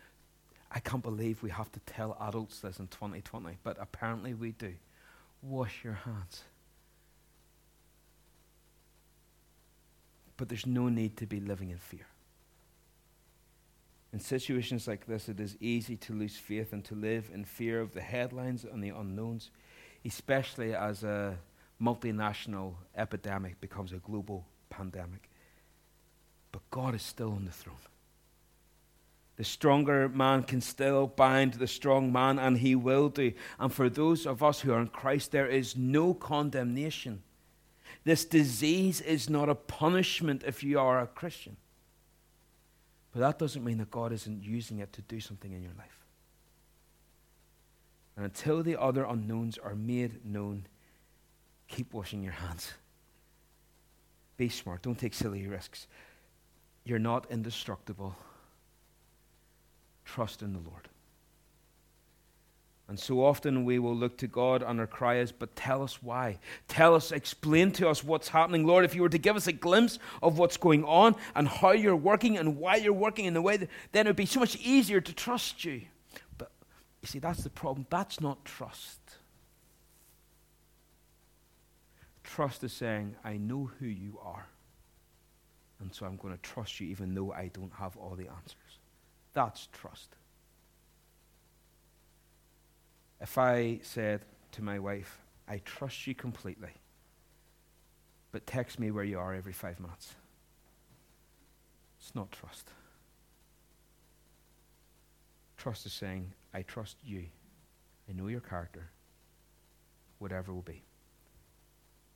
I 0.70 0.80
can't 0.80 1.02
believe 1.02 1.42
we 1.42 1.50
have 1.50 1.70
to 1.72 1.80
tell 1.80 2.16
adults 2.20 2.60
this 2.60 2.78
in 2.78 2.88
2020, 2.88 3.58
but 3.62 3.76
apparently 3.80 4.34
we 4.34 4.52
do. 4.52 4.74
Wash 5.42 5.84
your 5.84 5.94
hands. 5.94 6.42
But 10.36 10.48
there's 10.48 10.66
no 10.66 10.88
need 10.88 11.16
to 11.18 11.26
be 11.26 11.40
living 11.40 11.70
in 11.70 11.78
fear. 11.78 12.06
In 14.12 14.20
situations 14.20 14.86
like 14.88 15.06
this, 15.06 15.28
it 15.28 15.40
is 15.40 15.56
easy 15.60 15.96
to 15.96 16.12
lose 16.12 16.36
faith 16.36 16.72
and 16.72 16.84
to 16.86 16.94
live 16.94 17.30
in 17.32 17.44
fear 17.44 17.80
of 17.80 17.92
the 17.92 18.00
headlines 18.00 18.64
and 18.64 18.82
the 18.82 18.90
unknowns, 18.90 19.50
especially 20.04 20.74
as 20.74 21.04
a 21.04 21.38
multinational 21.80 22.74
epidemic 22.96 23.60
becomes 23.60 23.92
a 23.92 23.98
global 23.98 24.46
pandemic. 24.70 25.28
But 26.52 26.62
God 26.70 26.94
is 26.94 27.02
still 27.02 27.32
on 27.32 27.44
the 27.44 27.50
throne. 27.50 27.76
The 29.36 29.44
stronger 29.44 30.08
man 30.08 30.44
can 30.44 30.60
still 30.60 31.06
bind 31.06 31.54
the 31.54 31.66
strong 31.66 32.10
man, 32.10 32.38
and 32.38 32.58
he 32.58 32.74
will 32.74 33.10
do. 33.10 33.32
And 33.58 33.72
for 33.72 33.90
those 33.90 34.26
of 34.26 34.42
us 34.42 34.60
who 34.60 34.72
are 34.72 34.80
in 34.80 34.88
Christ, 34.88 35.30
there 35.30 35.46
is 35.46 35.76
no 35.76 36.14
condemnation. 36.14 37.22
This 38.04 38.24
disease 38.24 39.00
is 39.00 39.28
not 39.28 39.48
a 39.48 39.54
punishment 39.54 40.42
if 40.46 40.62
you 40.62 40.78
are 40.78 41.00
a 41.00 41.06
Christian. 41.06 41.56
But 43.12 43.20
that 43.20 43.38
doesn't 43.38 43.64
mean 43.64 43.78
that 43.78 43.90
God 43.90 44.12
isn't 44.12 44.42
using 44.42 44.78
it 44.78 44.92
to 44.94 45.02
do 45.02 45.20
something 45.20 45.52
in 45.52 45.62
your 45.62 45.74
life. 45.76 46.04
And 48.16 48.24
until 48.24 48.62
the 48.62 48.80
other 48.80 49.04
unknowns 49.04 49.58
are 49.58 49.74
made 49.74 50.24
known, 50.24 50.66
keep 51.68 51.92
washing 51.92 52.22
your 52.22 52.32
hands. 52.32 52.72
Be 54.36 54.48
smart. 54.48 54.82
Don't 54.82 54.98
take 54.98 55.14
silly 55.14 55.46
risks. 55.46 55.86
You're 56.84 56.98
not 56.98 57.26
indestructible. 57.30 58.16
Trust 60.06 60.40
in 60.40 60.54
the 60.54 60.60
Lord. 60.60 60.88
And 62.88 62.98
so 62.98 63.24
often 63.24 63.64
we 63.64 63.80
will 63.80 63.96
look 63.96 64.16
to 64.18 64.28
God 64.28 64.62
and 64.62 64.78
our 64.78 64.86
cry 64.86 65.16
is, 65.16 65.32
but 65.32 65.56
tell 65.56 65.82
us 65.82 66.00
why. 66.00 66.38
Tell 66.68 66.94
us, 66.94 67.10
explain 67.10 67.72
to 67.72 67.88
us 67.88 68.04
what's 68.04 68.28
happening. 68.28 68.64
Lord, 68.64 68.84
if 68.84 68.94
you 68.94 69.02
were 69.02 69.08
to 69.08 69.18
give 69.18 69.34
us 69.34 69.48
a 69.48 69.52
glimpse 69.52 69.98
of 70.22 70.38
what's 70.38 70.56
going 70.56 70.84
on 70.84 71.16
and 71.34 71.48
how 71.48 71.72
you're 71.72 71.96
working 71.96 72.38
and 72.38 72.56
why 72.56 72.76
you're 72.76 72.92
working 72.92 73.24
in 73.24 73.34
the 73.34 73.42
way, 73.42 73.56
that, 73.56 73.68
then 73.90 74.06
it 74.06 74.10
would 74.10 74.16
be 74.16 74.24
so 74.24 74.38
much 74.38 74.56
easier 74.56 75.00
to 75.00 75.12
trust 75.12 75.64
you. 75.64 75.82
But 76.38 76.52
you 77.02 77.08
see, 77.08 77.18
that's 77.18 77.42
the 77.42 77.50
problem. 77.50 77.86
That's 77.90 78.20
not 78.20 78.44
trust. 78.44 79.00
Trust 82.22 82.62
is 82.62 82.72
saying, 82.72 83.16
I 83.24 83.36
know 83.36 83.70
who 83.80 83.86
you 83.86 84.20
are. 84.22 84.46
And 85.80 85.92
so 85.92 86.06
I'm 86.06 86.16
going 86.16 86.34
to 86.34 86.40
trust 86.40 86.78
you 86.78 86.86
even 86.86 87.14
though 87.14 87.32
I 87.32 87.50
don't 87.52 87.72
have 87.74 87.96
all 87.96 88.14
the 88.14 88.28
answers. 88.28 88.56
That's 89.36 89.68
trust. 89.70 90.16
If 93.20 93.36
I 93.36 93.80
said 93.82 94.22
to 94.52 94.64
my 94.64 94.78
wife, 94.78 95.20
I 95.46 95.58
trust 95.58 96.06
you 96.06 96.14
completely, 96.14 96.70
but 98.32 98.46
text 98.46 98.78
me 98.78 98.90
where 98.90 99.04
you 99.04 99.18
are 99.18 99.34
every 99.34 99.52
five 99.52 99.78
minutes, 99.78 100.14
it's 102.00 102.14
not 102.14 102.32
trust. 102.32 102.70
Trust 105.58 105.84
is 105.84 105.92
saying, 105.92 106.32
I 106.54 106.62
trust 106.62 106.96
you. 107.04 107.26
I 108.08 108.14
know 108.14 108.28
your 108.28 108.40
character, 108.40 108.88
whatever 110.18 110.54
will 110.54 110.62
be. 110.62 110.82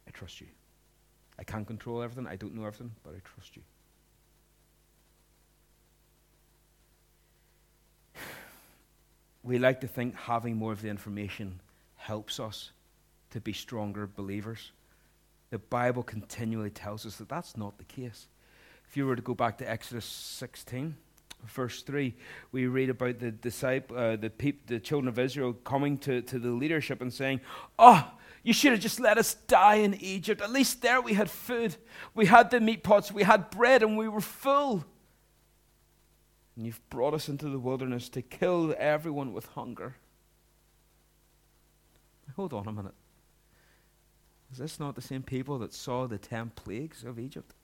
I 0.09 0.11
trust 0.11 0.41
you. 0.41 0.47
I 1.39 1.45
can't 1.45 1.67
control 1.67 2.03
everything, 2.03 2.27
I 2.27 2.37
don't 2.37 2.55
know 2.55 2.65
everything, 2.65 2.93
but 3.05 3.11
I 3.11 3.19
trust 3.23 3.57
you. 3.57 3.63
We 9.43 9.59
like 9.59 9.81
to 9.81 9.89
think 9.89 10.15
having 10.15 10.57
more 10.57 10.73
of 10.73 10.83
the 10.83 10.89
information 10.89 11.61
helps 11.97 12.39
us 12.39 12.73
to 13.31 13.41
be 13.41 13.53
stronger 13.53 14.07
believers. 14.07 14.73
The 15.51 15.59
Bible 15.59 16.03
continually 16.03 16.71
tells 16.71 17.07
us 17.07 17.17
that 17.17 17.29
that's 17.29 17.57
not 17.57 17.79
the 17.79 17.85
case. 17.85 18.29
If 18.89 18.97
you 18.97 19.07
were 19.07 19.17
to 19.17 19.23
go 19.23 19.35
back 19.35 19.59
to 19.59 19.71
Exodus 19.71 20.05
16, 20.05 20.97
verse 21.47 21.83
3, 21.83 22.15
we 22.53 22.67
read 22.67 22.91
about 22.91 23.19
the 23.19 23.31
disciple, 23.31 23.97
uh, 23.97 24.17
the, 24.17 24.31
peop- 24.31 24.67
the 24.67 24.81
children 24.81 25.09
of 25.09 25.19
Israel 25.19 25.53
coming 25.53 25.99
to, 25.99 26.23
to 26.23 26.39
the 26.39 26.51
leadership 26.51 27.01
and 27.01 27.13
saying, 27.13 27.41
Oh, 27.79 28.11
you 28.43 28.53
should 28.53 28.73
have 28.73 28.81
just 28.81 29.01
let 29.01 29.19
us 29.19 29.35
die 29.35 29.77
in 29.77 29.95
Egypt. 29.95 30.41
At 30.41 30.51
least 30.51 30.83
there 30.83 31.01
we 31.01 31.15
had 31.15 31.31
food. 31.31 31.77
We 32.15 32.27
had 32.27 32.51
the 32.51 32.61
meat 32.61 32.83
pots, 32.83 33.13
we 33.13 33.23
had 33.23 33.51
bread, 33.51 33.83
and 33.83 33.97
we 33.97 34.09
were 34.09 34.21
full. 34.21 34.85
And 36.61 36.67
you've 36.67 36.91
brought 36.91 37.15
us 37.15 37.31
into 37.31 37.49
the 37.49 37.59
wilderness 37.59 38.11
to 38.11 38.21
kill 38.21 38.75
everyone 38.79 39.33
with 39.33 39.47
hunger. 39.47 39.97
Hold 42.37 42.53
on 42.53 42.69
a 42.69 42.73
minute. 42.73 42.93
Is 44.53 44.59
this 44.59 44.79
not 44.79 44.95
the 44.95 45.01
same 45.01 45.23
people 45.23 45.59
that 45.61 45.73
saw 45.73 46.07
the 46.07 46.19
ten 46.19 46.51
plagues 46.51 47.03
of 47.03 47.19
Egypt? 47.19 47.55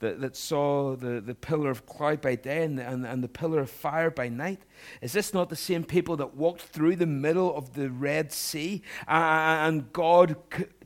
That, 0.00 0.20
that 0.20 0.36
saw 0.36 0.96
the, 0.96 1.22
the 1.22 1.34
pillar 1.34 1.70
of 1.70 1.86
cloud 1.86 2.20
by 2.20 2.34
day 2.34 2.64
and 2.64 2.78
and, 2.78 3.06
and 3.06 3.24
the 3.24 3.28
pillar 3.28 3.60
of 3.60 3.70
fire 3.70 4.10
by 4.10 4.28
night? 4.28 4.60
Is 5.00 5.14
this 5.14 5.32
not 5.32 5.48
the 5.48 5.56
same 5.56 5.82
people 5.82 6.18
that 6.18 6.34
walked 6.34 6.60
through 6.60 6.96
the 6.96 7.06
middle 7.06 7.56
of 7.56 7.72
the 7.72 7.88
Red 7.88 8.32
Sea 8.32 8.82
and 9.08 9.90
God 9.94 10.36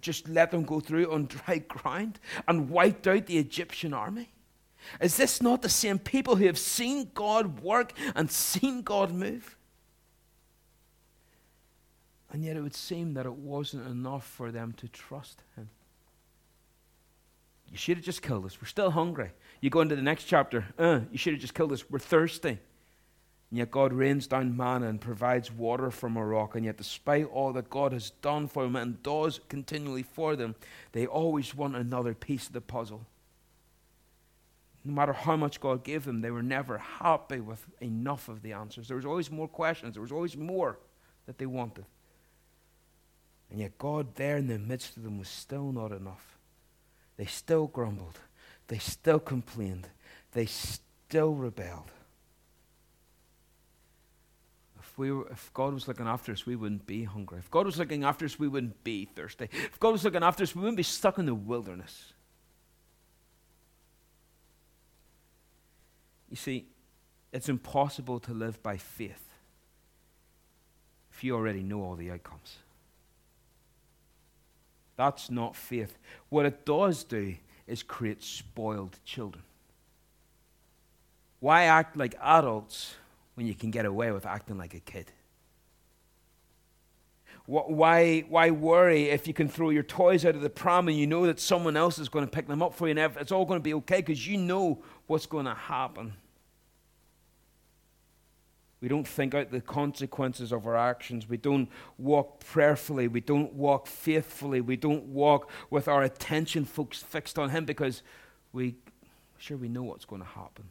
just 0.00 0.28
let 0.28 0.52
them 0.52 0.62
go 0.62 0.78
through 0.78 1.12
on 1.12 1.26
dry 1.26 1.58
ground 1.68 2.20
and 2.46 2.70
wiped 2.70 3.08
out 3.08 3.26
the 3.26 3.38
Egyptian 3.38 3.92
army? 3.92 4.30
Is 5.00 5.16
this 5.16 5.42
not 5.42 5.62
the 5.62 5.68
same 5.68 5.98
people 5.98 6.36
who 6.36 6.46
have 6.46 6.58
seen 6.58 7.10
God 7.14 7.60
work 7.60 7.92
and 8.14 8.30
seen 8.30 8.82
God 8.82 9.12
move? 9.12 9.56
And 12.30 12.44
yet 12.44 12.56
it 12.56 12.60
would 12.60 12.74
seem 12.74 13.14
that 13.14 13.26
it 13.26 13.32
wasn't 13.32 13.86
enough 13.86 14.26
for 14.26 14.52
them 14.52 14.74
to 14.78 14.88
trust 14.88 15.42
Him. 15.56 15.70
You 17.70 17.76
should 17.76 17.96
have 17.96 18.04
just 18.04 18.22
killed 18.22 18.46
us. 18.46 18.60
We're 18.60 18.68
still 18.68 18.90
hungry. 18.90 19.30
You 19.60 19.70
go 19.70 19.80
into 19.80 19.96
the 19.96 20.02
next 20.02 20.24
chapter. 20.24 20.66
Uh, 20.78 21.00
you 21.10 21.18
should 21.18 21.34
have 21.34 21.40
just 21.40 21.54
killed 21.54 21.72
us. 21.72 21.88
We're 21.90 21.98
thirsty. 21.98 22.58
And 23.50 23.58
yet 23.58 23.70
God 23.70 23.92
rains 23.92 24.26
down 24.26 24.56
manna 24.56 24.88
and 24.88 25.00
provides 25.00 25.50
water 25.50 25.90
from 25.90 26.16
a 26.16 26.24
rock. 26.24 26.54
And 26.54 26.64
yet, 26.64 26.76
despite 26.76 27.26
all 27.26 27.52
that 27.54 27.70
God 27.70 27.92
has 27.92 28.10
done 28.10 28.46
for 28.46 28.62
them 28.62 28.76
and 28.76 29.02
does 29.02 29.40
continually 29.48 30.02
for 30.02 30.36
them, 30.36 30.54
they 30.92 31.06
always 31.06 31.54
want 31.54 31.76
another 31.76 32.14
piece 32.14 32.46
of 32.46 32.52
the 32.52 32.60
puzzle 32.60 33.06
no 34.84 34.92
matter 34.92 35.12
how 35.12 35.36
much 35.36 35.60
God 35.60 35.84
gave 35.84 36.04
them, 36.04 36.20
they 36.20 36.30
were 36.30 36.42
never 36.42 36.78
happy 36.78 37.40
with 37.40 37.66
enough 37.80 38.28
of 38.28 38.42
the 38.42 38.52
answers. 38.52 38.88
There 38.88 38.96
was 38.96 39.06
always 39.06 39.30
more 39.30 39.48
questions, 39.48 39.94
there 39.94 40.02
was 40.02 40.12
always 40.12 40.36
more 40.36 40.78
that 41.26 41.38
they 41.38 41.46
wanted. 41.46 41.84
And 43.50 43.60
yet, 43.60 43.78
God, 43.78 44.14
there 44.14 44.36
in 44.36 44.46
the 44.46 44.58
midst 44.58 44.96
of 44.96 45.02
them, 45.02 45.18
was 45.18 45.28
still 45.28 45.72
not 45.72 45.92
enough. 45.92 46.38
They 47.16 47.26
still 47.26 47.66
grumbled, 47.66 48.18
they 48.68 48.78
still 48.78 49.18
complained, 49.18 49.88
they 50.32 50.46
still 50.46 51.34
rebelled. 51.34 51.90
If, 54.78 54.96
we 54.96 55.10
were, 55.10 55.28
if 55.28 55.52
God 55.52 55.74
was 55.74 55.88
looking 55.88 56.06
after 56.06 56.32
us, 56.32 56.46
we 56.46 56.56
wouldn't 56.56 56.86
be 56.86 57.04
hungry. 57.04 57.38
If 57.38 57.50
God 57.50 57.66
was 57.66 57.78
looking 57.78 58.04
after 58.04 58.24
us, 58.24 58.38
we 58.38 58.48
wouldn't 58.48 58.84
be 58.84 59.06
thirsty. 59.06 59.48
If 59.52 59.80
God 59.80 59.92
was 59.92 60.04
looking 60.04 60.22
after 60.22 60.44
us, 60.44 60.54
we 60.54 60.60
wouldn't 60.60 60.76
be 60.76 60.82
stuck 60.82 61.18
in 61.18 61.26
the 61.26 61.34
wilderness. 61.34 62.12
You 66.30 66.36
see, 66.36 66.66
it's 67.32 67.48
impossible 67.48 68.20
to 68.20 68.32
live 68.32 68.62
by 68.62 68.76
faith 68.76 69.24
if 71.12 71.24
you 71.24 71.34
already 71.34 71.62
know 71.62 71.82
all 71.82 71.96
the 71.96 72.10
outcomes. 72.10 72.58
That's 74.96 75.30
not 75.30 75.56
faith. 75.56 75.98
What 76.28 76.46
it 76.46 76.64
does 76.64 77.04
do 77.04 77.34
is 77.66 77.82
create 77.82 78.22
spoiled 78.22 78.98
children. 79.04 79.42
Why 81.40 81.64
act 81.64 81.96
like 81.96 82.14
adults 82.20 82.94
when 83.34 83.46
you 83.46 83.54
can 83.54 83.70
get 83.70 83.84
away 83.84 84.10
with 84.10 84.26
acting 84.26 84.58
like 84.58 84.74
a 84.74 84.80
kid? 84.80 85.12
Why, 87.46 88.20
why 88.28 88.50
worry 88.50 89.08
if 89.08 89.26
you 89.26 89.32
can 89.32 89.48
throw 89.48 89.70
your 89.70 89.82
toys 89.82 90.26
out 90.26 90.34
of 90.34 90.42
the 90.42 90.50
pram 90.50 90.86
and 90.86 90.96
you 90.96 91.06
know 91.06 91.24
that 91.26 91.40
someone 91.40 91.78
else 91.78 91.98
is 91.98 92.08
going 92.10 92.26
to 92.26 92.30
pick 92.30 92.46
them 92.46 92.62
up 92.62 92.74
for 92.74 92.86
you 92.86 92.98
and 92.98 93.16
it's 93.16 93.32
all 93.32 93.46
going 93.46 93.58
to 93.58 93.64
be 93.64 93.72
okay 93.74 94.02
because 94.02 94.26
you 94.26 94.36
know 94.36 94.82
what's 95.08 95.26
going 95.26 95.46
to 95.46 95.54
happen? 95.54 96.14
We 98.80 98.86
don't 98.86 99.08
think 99.08 99.34
out 99.34 99.50
the 99.50 99.60
consequences 99.60 100.52
of 100.52 100.64
our 100.66 100.76
actions. 100.76 101.28
We 101.28 101.36
don't 101.36 101.68
walk 101.98 102.44
prayerfully. 102.44 103.08
We 103.08 103.20
don't 103.20 103.52
walk 103.54 103.88
faithfully. 103.88 104.60
We 104.60 104.76
don't 104.76 105.06
walk 105.06 105.50
with 105.68 105.88
our 105.88 106.04
attention 106.04 106.64
fixed 106.64 107.38
on 107.38 107.50
Him 107.50 107.64
because 107.64 108.02
we 108.52 108.76
sure 109.36 109.56
we 109.56 109.68
know 109.68 109.82
what's 109.82 110.04
going 110.04 110.22
to 110.22 110.28
happen. 110.28 110.64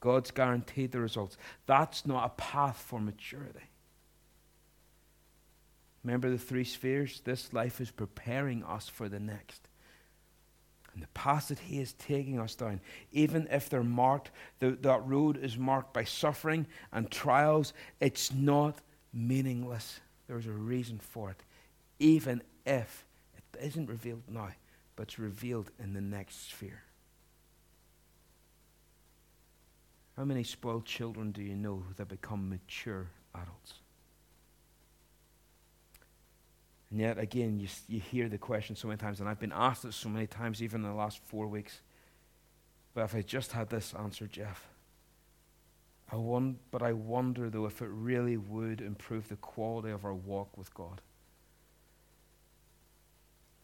God's 0.00 0.30
guaranteed 0.30 0.92
the 0.92 1.00
results. 1.00 1.36
That's 1.66 2.06
not 2.06 2.24
a 2.24 2.28
path 2.40 2.78
for 2.86 3.00
maturity. 3.00 3.70
Remember 6.04 6.30
the 6.30 6.38
three 6.38 6.64
spheres? 6.64 7.20
This 7.24 7.52
life 7.52 7.80
is 7.80 7.90
preparing 7.90 8.62
us 8.64 8.88
for 8.88 9.08
the 9.08 9.18
next. 9.18 9.68
And 10.98 11.04
the 11.04 11.12
path 11.14 11.46
that 11.46 11.60
He 11.60 11.78
is 11.80 11.92
taking 11.92 12.40
us 12.40 12.56
down, 12.56 12.80
even 13.12 13.46
if 13.52 13.70
they're 13.70 13.84
marked, 13.84 14.32
the, 14.58 14.72
that 14.82 15.06
road 15.06 15.36
is 15.36 15.56
marked 15.56 15.94
by 15.94 16.02
suffering 16.02 16.66
and 16.92 17.08
trials, 17.08 17.72
it's 18.00 18.34
not 18.34 18.80
meaningless. 19.12 20.00
There's 20.26 20.48
a 20.48 20.50
reason 20.50 20.98
for 20.98 21.30
it, 21.30 21.40
even 22.00 22.42
if 22.66 23.04
it 23.36 23.60
isn't 23.64 23.88
revealed 23.88 24.24
now, 24.26 24.48
but 24.96 25.04
it's 25.04 25.20
revealed 25.20 25.70
in 25.78 25.92
the 25.92 26.00
next 26.00 26.50
sphere. 26.50 26.82
How 30.16 30.24
many 30.24 30.42
spoiled 30.42 30.84
children 30.84 31.30
do 31.30 31.42
you 31.42 31.54
know 31.54 31.84
that 31.94 32.08
become 32.08 32.48
mature 32.48 33.06
adults? 33.36 33.74
And 36.90 37.00
yet, 37.00 37.18
again, 37.18 37.58
you, 37.58 37.68
you 37.86 38.00
hear 38.00 38.28
the 38.28 38.38
question 38.38 38.74
so 38.74 38.88
many 38.88 38.98
times, 38.98 39.20
and 39.20 39.28
I've 39.28 39.40
been 39.40 39.52
asked 39.52 39.84
it 39.84 39.92
so 39.92 40.08
many 40.08 40.26
times, 40.26 40.62
even 40.62 40.82
in 40.82 40.88
the 40.88 40.94
last 40.94 41.20
four 41.26 41.46
weeks. 41.46 41.80
But 42.94 43.04
if 43.04 43.14
I 43.14 43.22
just 43.22 43.52
had 43.52 43.68
this 43.68 43.94
answer, 43.98 44.26
Jeff, 44.26 44.66
I 46.10 46.16
won, 46.16 46.58
but 46.70 46.82
I 46.82 46.94
wonder, 46.94 47.50
though, 47.50 47.66
if 47.66 47.82
it 47.82 47.90
really 47.90 48.38
would 48.38 48.80
improve 48.80 49.28
the 49.28 49.36
quality 49.36 49.90
of 49.90 50.04
our 50.04 50.14
walk 50.14 50.56
with 50.56 50.72
God. 50.72 51.02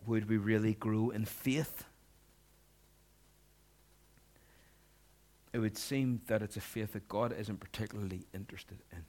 Would 0.07 0.29
we 0.29 0.37
really 0.37 0.75
grow 0.75 1.09
in 1.09 1.25
faith? 1.25 1.85
It 5.55 5.59
would 5.59 5.79
seem 5.79 6.20
that 6.27 6.43
it's 6.43 6.59
a 6.59 6.61
faith 6.61 6.93
that 6.93 7.09
God 7.09 7.35
isn't 7.39 7.61
particularly 7.61 8.27
interested 8.35 8.79
in. 8.93 9.05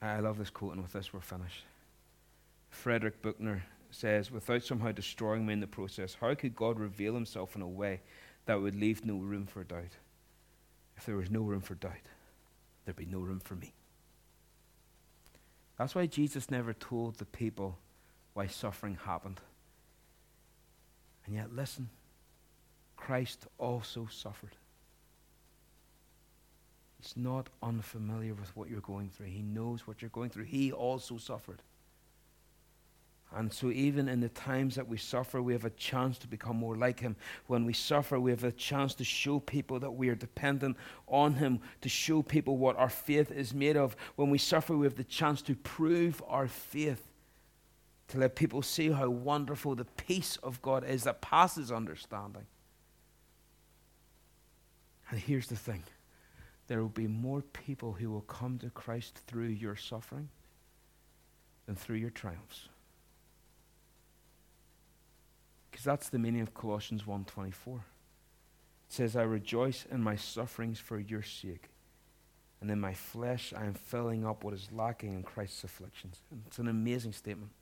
I 0.00 0.20
love 0.20 0.38
this 0.38 0.50
quote, 0.50 0.74
and 0.74 0.82
with 0.82 0.92
this 0.92 1.12
we're 1.12 1.20
finished. 1.20 1.64
Frederick 2.70 3.22
Buechner 3.22 3.64
says, 3.90 4.30
Without 4.30 4.62
somehow 4.62 4.92
destroying 4.92 5.46
me 5.46 5.54
in 5.54 5.60
the 5.60 5.66
process, 5.66 6.16
how 6.20 6.34
could 6.34 6.54
God 6.54 6.78
reveal 6.78 7.14
himself 7.14 7.56
in 7.56 7.62
a 7.62 7.68
way 7.68 8.00
that 8.44 8.60
would 8.60 8.76
leave 8.76 9.04
no 9.04 9.16
room 9.16 9.46
for 9.46 9.64
doubt? 9.64 9.96
If 10.96 11.06
there 11.06 11.16
was 11.16 11.30
no 11.30 11.42
room 11.42 11.60
for 11.60 11.74
doubt, 11.74 11.92
there'd 12.84 12.96
be 12.96 13.06
no 13.06 13.20
room 13.20 13.40
for 13.40 13.54
me. 13.54 13.72
That's 15.78 15.94
why 15.94 16.06
Jesus 16.06 16.50
never 16.50 16.72
told 16.72 17.16
the 17.16 17.24
people 17.26 17.78
why 18.34 18.46
suffering 18.46 18.98
happened. 19.04 19.40
And 21.26 21.34
yet, 21.34 21.54
listen, 21.54 21.90
Christ 22.96 23.46
also 23.58 24.08
suffered. 24.10 24.56
He's 27.06 27.16
not 27.16 27.48
unfamiliar 27.62 28.34
with 28.34 28.54
what 28.56 28.68
you're 28.68 28.80
going 28.80 29.10
through. 29.10 29.26
He 29.26 29.42
knows 29.42 29.86
what 29.86 30.02
you're 30.02 30.08
going 30.10 30.30
through. 30.30 30.44
He 30.44 30.72
also 30.72 31.18
suffered. 31.18 31.62
And 33.34 33.52
so, 33.52 33.70
even 33.70 34.08
in 34.08 34.20
the 34.20 34.28
times 34.28 34.74
that 34.74 34.88
we 34.88 34.96
suffer, 34.96 35.40
we 35.40 35.52
have 35.52 35.64
a 35.64 35.70
chance 35.70 36.18
to 36.18 36.26
become 36.26 36.56
more 36.56 36.76
like 36.76 37.00
Him. 37.00 37.14
When 37.46 37.64
we 37.64 37.72
suffer, 37.72 38.18
we 38.18 38.30
have 38.30 38.44
a 38.44 38.52
chance 38.52 38.94
to 38.94 39.04
show 39.04 39.40
people 39.40 39.78
that 39.80 39.90
we 39.90 40.08
are 40.08 40.14
dependent 40.14 40.76
on 41.06 41.34
Him, 41.34 41.60
to 41.82 41.88
show 41.88 42.22
people 42.22 42.56
what 42.56 42.76
our 42.76 42.88
faith 42.88 43.30
is 43.30 43.54
made 43.54 43.76
of. 43.76 43.96
When 44.16 44.30
we 44.30 44.38
suffer, 44.38 44.76
we 44.76 44.86
have 44.86 44.96
the 44.96 45.04
chance 45.04 45.42
to 45.42 45.54
prove 45.54 46.22
our 46.28 46.48
faith, 46.48 47.08
to 48.08 48.18
let 48.18 48.36
people 48.36 48.62
see 48.62 48.90
how 48.90 49.10
wonderful 49.10 49.74
the 49.74 49.84
peace 49.84 50.38
of 50.42 50.62
God 50.62 50.84
is 50.84 51.04
that 51.04 51.20
passes 51.20 51.70
understanding. 51.70 52.46
And 55.10 55.20
here's 55.20 55.48
the 55.48 55.56
thing 55.56 55.82
there 56.66 56.80
will 56.80 56.88
be 56.88 57.06
more 57.06 57.42
people 57.42 57.94
who 57.94 58.10
will 58.10 58.22
come 58.22 58.58
to 58.58 58.70
Christ 58.70 59.22
through 59.26 59.48
your 59.48 59.76
suffering 59.76 60.28
than 61.66 61.76
through 61.76 61.96
your 61.96 62.10
triumphs. 62.10 62.68
Because 65.70 65.84
that's 65.84 66.08
the 66.08 66.18
meaning 66.18 66.40
of 66.40 66.54
Colossians 66.54 67.06
1:24. 67.06 67.84
It 68.88 68.92
says, 68.92 69.16
"I 69.16 69.22
rejoice 69.22 69.84
in 69.86 70.02
my 70.02 70.16
sufferings 70.16 70.80
for 70.80 70.98
your 70.98 71.22
sake, 71.22 71.70
and 72.60 72.70
in 72.70 72.80
my 72.80 72.94
flesh 72.94 73.52
I 73.52 73.66
am 73.66 73.74
filling 73.74 74.24
up 74.24 74.42
what 74.42 74.54
is 74.54 74.72
lacking 74.72 75.12
in 75.12 75.22
Christ's 75.22 75.64
afflictions." 75.64 76.22
And 76.30 76.44
it's 76.46 76.58
an 76.58 76.68
amazing 76.68 77.12
statement. 77.12 77.52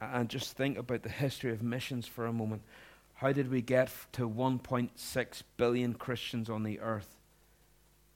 And 0.00 0.28
just 0.28 0.56
think 0.56 0.76
about 0.78 1.02
the 1.02 1.10
history 1.10 1.52
of 1.52 1.62
missions 1.62 2.06
for 2.06 2.26
a 2.26 2.32
moment. 2.32 2.62
How 3.14 3.32
did 3.32 3.50
we 3.50 3.60
get 3.60 3.92
to 4.12 4.26
1.6 4.26 5.42
billion 5.56 5.94
Christians 5.94 6.48
on 6.48 6.62
the 6.62 6.80
earth? 6.80 7.19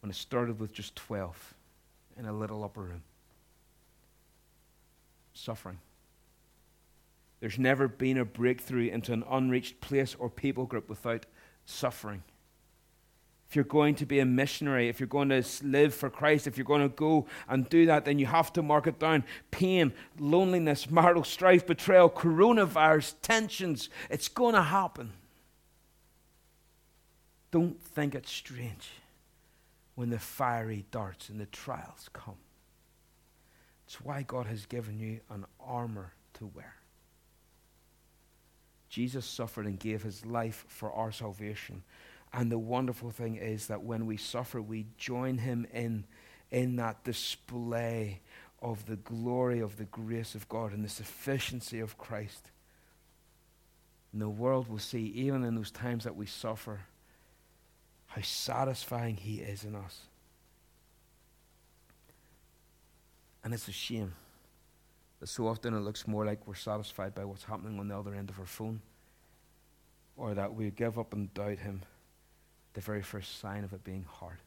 When 0.04 0.10
it 0.10 0.16
started 0.16 0.60
with 0.60 0.70
just 0.70 0.94
12 0.96 1.54
in 2.18 2.26
a 2.26 2.32
little 2.34 2.62
upper 2.62 2.82
room. 2.82 3.02
Suffering. 5.32 5.78
There's 7.40 7.58
never 7.58 7.88
been 7.88 8.18
a 8.18 8.26
breakthrough 8.26 8.88
into 8.88 9.14
an 9.14 9.24
unreached 9.30 9.80
place 9.80 10.14
or 10.18 10.28
people 10.28 10.66
group 10.66 10.90
without 10.90 11.24
suffering. 11.64 12.22
If 13.48 13.56
you're 13.56 13.64
going 13.64 13.94
to 13.94 14.04
be 14.04 14.18
a 14.18 14.26
missionary, 14.26 14.90
if 14.90 15.00
you're 15.00 15.06
going 15.06 15.30
to 15.30 15.42
live 15.62 15.94
for 15.94 16.10
Christ, 16.10 16.46
if 16.46 16.58
you're 16.58 16.66
going 16.66 16.82
to 16.82 16.94
go 16.94 17.24
and 17.48 17.66
do 17.66 17.86
that, 17.86 18.04
then 18.04 18.18
you 18.18 18.26
have 18.26 18.52
to 18.52 18.62
mark 18.62 18.86
it 18.86 18.98
down. 18.98 19.24
Pain, 19.52 19.94
loneliness, 20.18 20.90
marital 20.90 21.24
strife, 21.24 21.66
betrayal, 21.66 22.10
coronavirus, 22.10 23.14
tensions. 23.22 23.88
It's 24.10 24.28
going 24.28 24.54
to 24.54 24.64
happen. 24.64 25.14
Don't 27.50 27.80
think 27.82 28.14
it's 28.14 28.30
strange 28.30 28.90
when 29.94 30.10
the 30.10 30.18
fiery 30.18 30.84
darts 30.90 31.28
and 31.28 31.40
the 31.40 31.46
trials 31.46 32.08
come. 32.12 32.36
It's 33.86 34.00
why 34.00 34.22
God 34.22 34.46
has 34.46 34.66
given 34.66 34.98
you 34.98 35.20
an 35.30 35.44
armor 35.60 36.12
to 36.34 36.46
wear. 36.46 36.74
Jesus 38.88 39.26
suffered 39.26 39.66
and 39.66 39.78
gave 39.78 40.02
his 40.02 40.24
life 40.24 40.64
for 40.68 40.92
our 40.92 41.12
salvation. 41.12 41.82
And 42.32 42.50
the 42.50 42.58
wonderful 42.58 43.10
thing 43.10 43.36
is 43.36 43.66
that 43.68 43.82
when 43.82 44.06
we 44.06 44.16
suffer, 44.16 44.60
we 44.60 44.86
join 44.96 45.38
him 45.38 45.66
in, 45.72 46.04
in 46.50 46.76
that 46.76 47.04
display 47.04 48.20
of 48.62 48.86
the 48.86 48.96
glory 48.96 49.60
of 49.60 49.76
the 49.76 49.84
grace 49.84 50.34
of 50.34 50.48
God 50.48 50.72
and 50.72 50.84
the 50.84 50.88
sufficiency 50.88 51.80
of 51.80 51.98
Christ. 51.98 52.50
And 54.12 54.22
the 54.22 54.28
world 54.28 54.68
will 54.68 54.78
see, 54.78 55.06
even 55.14 55.44
in 55.44 55.54
those 55.54 55.70
times 55.70 56.04
that 56.04 56.16
we 56.16 56.26
suffer, 56.26 56.80
how 58.14 58.22
satisfying 58.22 59.16
He 59.16 59.40
is 59.40 59.64
in 59.64 59.74
us. 59.74 60.02
And 63.42 63.52
it's 63.52 63.66
a 63.66 63.72
shame 63.72 64.14
that 65.18 65.28
so 65.28 65.48
often 65.48 65.74
it 65.74 65.80
looks 65.80 66.06
more 66.06 66.24
like 66.24 66.46
we're 66.46 66.54
satisfied 66.54 67.14
by 67.14 67.24
what's 67.24 67.44
happening 67.44 67.78
on 67.80 67.88
the 67.88 67.98
other 67.98 68.14
end 68.14 68.30
of 68.30 68.38
our 68.38 68.46
phone, 68.46 68.80
or 70.16 70.32
that 70.34 70.54
we 70.54 70.70
give 70.70 70.96
up 70.96 71.12
and 71.12 71.34
doubt 71.34 71.58
Him, 71.58 71.82
the 72.74 72.80
very 72.80 73.02
first 73.02 73.40
sign 73.40 73.64
of 73.64 73.72
it 73.72 73.82
being 73.82 74.04
hard. 74.08 74.38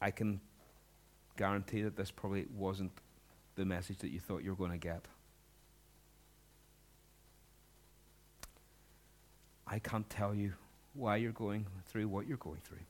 I 0.00 0.12
can 0.12 0.40
guarantee 1.36 1.82
that 1.82 1.96
this 1.96 2.12
probably 2.12 2.46
wasn't 2.56 2.92
the 3.56 3.64
message 3.64 3.98
that 3.98 4.10
you 4.10 4.20
thought 4.20 4.44
you 4.44 4.50
were 4.50 4.56
going 4.56 4.70
to 4.70 4.78
get. 4.78 5.06
I 9.72 9.78
can't 9.78 10.08
tell 10.10 10.34
you 10.34 10.52
why 10.92 11.16
you're 11.16 11.32
going 11.32 11.66
through 11.86 12.06
what 12.06 12.26
you're 12.26 12.36
going 12.36 12.60
through. 12.62 12.84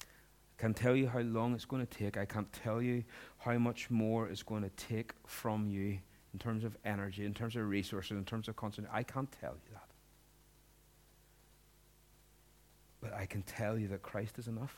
I 0.00 0.62
can't 0.62 0.76
tell 0.76 0.94
you 0.94 1.08
how 1.08 1.18
long 1.18 1.54
it's 1.54 1.64
going 1.64 1.84
to 1.84 1.92
take. 1.98 2.16
I 2.16 2.24
can't 2.24 2.50
tell 2.52 2.80
you 2.80 3.02
how 3.38 3.58
much 3.58 3.90
more 3.90 4.28
it's 4.28 4.44
going 4.44 4.62
to 4.62 4.70
take 4.70 5.12
from 5.26 5.68
you 5.68 5.98
in 6.32 6.38
terms 6.38 6.62
of 6.62 6.76
energy, 6.84 7.24
in 7.24 7.34
terms 7.34 7.56
of 7.56 7.68
resources, 7.68 8.12
in 8.12 8.24
terms 8.24 8.46
of 8.46 8.54
concentration. 8.54 8.96
I 8.96 9.02
can't 9.02 9.30
tell 9.40 9.54
you 9.54 9.72
that. 9.72 9.88
But 13.00 13.12
I 13.14 13.26
can 13.26 13.42
tell 13.42 13.76
you 13.76 13.88
that 13.88 14.02
Christ 14.02 14.38
is 14.38 14.46
enough. 14.46 14.76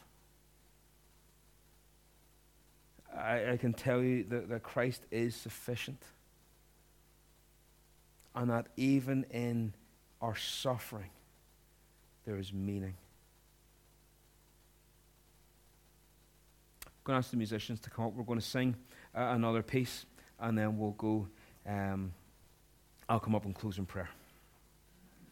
I, 3.15 3.53
I 3.53 3.57
can 3.59 3.75
tell 3.75 4.03
you 4.03 4.25
that, 4.31 4.49
that 4.49 4.63
Christ 4.63 5.03
is 5.11 5.37
sufficient. 5.37 6.03
And 8.35 8.51
that 8.51 8.69
even 8.79 9.27
in 9.31 9.75
our 10.21 10.37
suffering, 10.37 11.11
there 12.25 12.39
is 12.39 12.53
meaning. 12.53 12.95
I'm 16.85 16.93
going 17.05 17.15
to 17.15 17.19
ask 17.19 17.31
the 17.31 17.37
musicians 17.37 17.81
to 17.81 17.91
come 17.91 18.07
up. 18.07 18.13
We're 18.15 18.25
going 18.25 18.41
to 18.41 18.45
sing 18.45 18.77
uh, 19.15 19.33
another 19.35 19.63
piece, 19.63 20.05
and 20.39 20.59
then 20.59 20.77
we'll 20.79 20.91
go. 20.93 21.29
Um, 21.67 22.13
I'll 23.09 23.21
come 23.21 23.35
up 23.35 23.45
and 23.45 23.55
close 23.55 23.79
in 23.79 23.87
prayer. 23.87 24.11